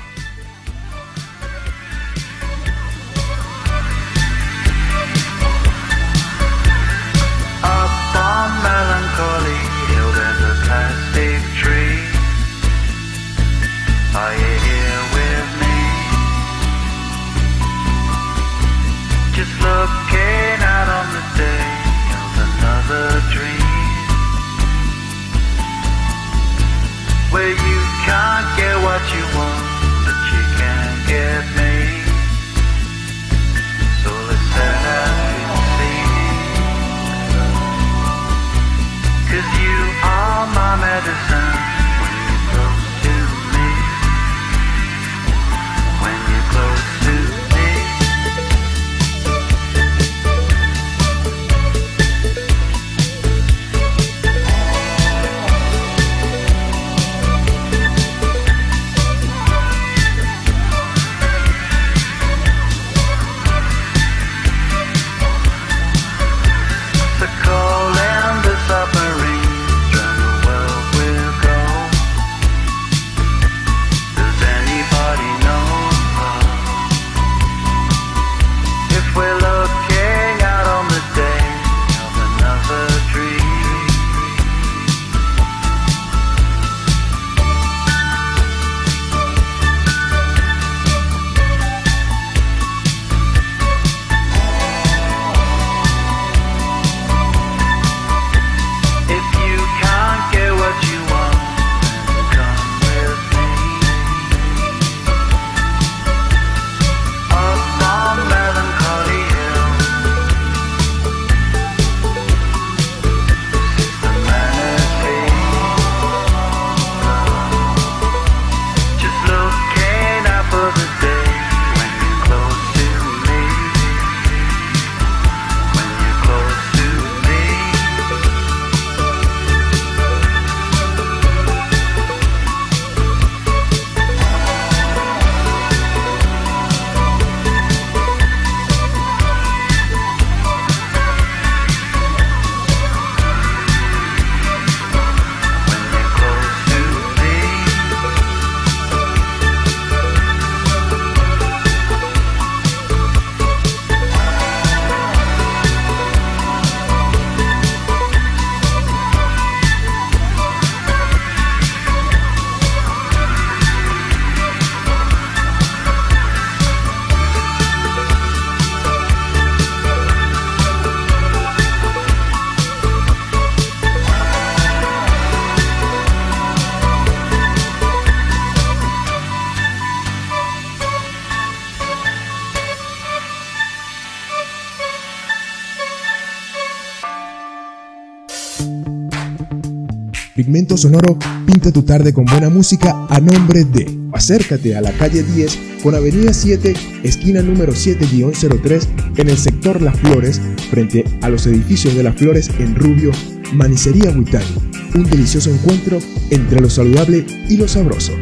Pigmento 190.50 190.76
Sonoro 190.76 191.16
pinta 191.46 191.70
tu 191.70 191.84
tarde 191.84 192.12
con 192.12 192.24
buena 192.24 192.50
música 192.50 193.06
a 193.08 193.20
nombre 193.20 193.64
de. 193.64 193.86
Acércate 194.12 194.74
a 194.74 194.80
la 194.80 194.90
calle 194.90 195.22
10 195.22 195.58
con 195.80 195.94
Avenida 195.94 196.32
7, 196.32 196.74
esquina 197.04 197.40
número 197.40 197.72
7-03 197.72 198.88
en 199.18 199.28
el 199.28 199.38
sector 199.38 199.80
Las 199.80 199.96
Flores, 200.00 200.40
frente 200.68 201.04
a 201.22 201.28
los 201.28 201.46
edificios 201.46 201.94
de 201.94 202.02
Las 202.02 202.16
Flores 202.16 202.50
en 202.58 202.74
Rubio, 202.74 203.12
Manicería 203.52 204.10
Huitani. 204.10 204.56
Un 204.96 205.08
delicioso 205.08 205.52
encuentro 205.52 206.00
entre 206.30 206.60
lo 206.60 206.68
saludable 206.68 207.24
y 207.48 207.56
lo 207.56 207.68
sabroso. 207.68 208.14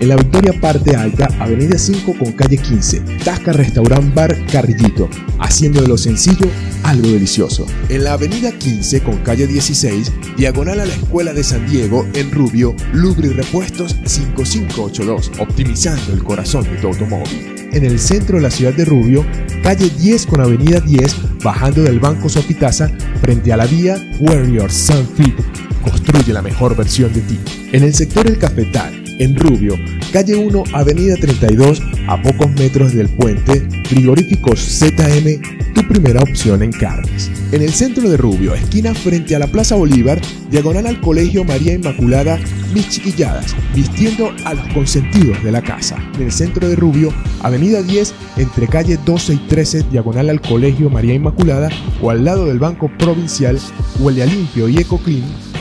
En 0.00 0.08
la 0.08 0.16
Victoria 0.16 0.52
Parte 0.60 0.94
Alta, 0.94 1.30
Avenida 1.40 1.78
5 1.78 2.14
con 2.18 2.32
calle 2.32 2.58
15, 2.58 3.00
Tasca 3.24 3.54
Restaurant 3.54 4.14
Bar 4.14 4.36
Carrillito, 4.52 5.08
haciendo 5.38 5.80
de 5.80 5.88
lo 5.88 5.96
sencillo 5.96 6.46
algo 6.84 7.08
delicioso. 7.08 7.66
En 7.88 8.04
la 8.04 8.12
Avenida 8.12 8.52
15 8.52 9.02
con 9.02 9.18
calle 9.18 9.46
16, 9.46 10.12
diagonal 10.36 10.80
a 10.80 10.86
la 10.86 10.94
Escuela 10.94 11.32
de 11.32 11.42
San 11.42 11.66
Diego, 11.68 12.06
en 12.14 12.30
Rubio, 12.30 12.74
Lubri 12.92 13.30
Repuestos 13.30 13.96
5582, 14.04 15.32
optimizando 15.38 16.12
el 16.12 16.22
corazón 16.22 16.64
de 16.64 16.76
tu 16.76 16.88
automóvil. 16.88 17.50
en 17.72 17.84
el 17.84 17.98
centro 17.98 18.36
de 18.36 18.42
la 18.42 18.52
ciudad 18.52 18.72
de 18.72 18.84
Rubio, 18.84 19.26
calle 19.64 19.90
10 19.90 20.26
con 20.26 20.40
avenida 20.40 20.78
10, 20.78 21.42
bajando 21.42 21.82
del 21.82 21.98
Banco 21.98 22.28
Sopitasa, 22.28 22.88
frente 23.20 23.52
a 23.52 23.56
la 23.56 23.66
vía 23.66 23.96
Warrior 24.20 24.70
Sunfit. 24.70 25.34
Construye 25.82 26.32
la 26.32 26.40
mejor 26.40 26.76
versión 26.76 27.12
de 27.12 27.20
ti. 27.22 27.40
En 27.72 27.82
el 27.82 27.92
sector 27.92 28.28
El 28.28 28.38
Cafetal, 28.38 29.03
en 29.18 29.36
Rubio, 29.36 29.78
calle 30.12 30.34
1, 30.34 30.64
avenida 30.72 31.14
32, 31.16 31.82
a 32.08 32.20
pocos 32.20 32.50
metros 32.52 32.92
del 32.94 33.08
puente, 33.08 33.66
frigoríficos 33.84 34.60
ZM, 34.60 35.40
tu 35.74 35.86
primera 35.88 36.20
opción 36.20 36.62
en 36.62 36.72
carnes. 36.72 37.30
En 37.52 37.62
el 37.62 37.72
centro 37.72 38.08
de 38.08 38.16
Rubio, 38.16 38.54
esquina 38.54 38.94
frente 38.94 39.36
a 39.36 39.38
la 39.38 39.46
Plaza 39.46 39.76
Bolívar, 39.76 40.20
diagonal 40.50 40.86
al 40.86 41.00
Colegio 41.00 41.44
María 41.44 41.74
Inmaculada, 41.74 42.38
mis 42.72 42.88
chiquilladas, 42.88 43.54
vistiendo 43.74 44.32
a 44.44 44.54
los 44.54 44.66
consentidos 44.72 45.42
de 45.44 45.52
la 45.52 45.62
casa. 45.62 45.96
En 46.16 46.22
el 46.22 46.32
centro 46.32 46.68
de 46.68 46.76
Rubio, 46.76 47.12
avenida 47.42 47.82
10, 47.82 48.14
entre 48.38 48.66
calle 48.66 48.98
12 49.04 49.34
y 49.34 49.38
13, 49.48 49.84
diagonal 49.90 50.30
al 50.30 50.40
Colegio 50.40 50.90
María 50.90 51.14
Inmaculada, 51.14 51.70
o 52.02 52.10
al 52.10 52.24
lado 52.24 52.46
del 52.46 52.58
Banco 52.58 52.90
Provincial, 52.98 53.58
huele 54.00 54.22
a 54.22 54.26
limpio 54.26 54.68
y 54.68 54.78
eco 54.78 54.98
clean, 54.98 55.24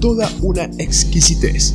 toda 0.00 0.30
una 0.42 0.64
exquisitez. 0.78 1.74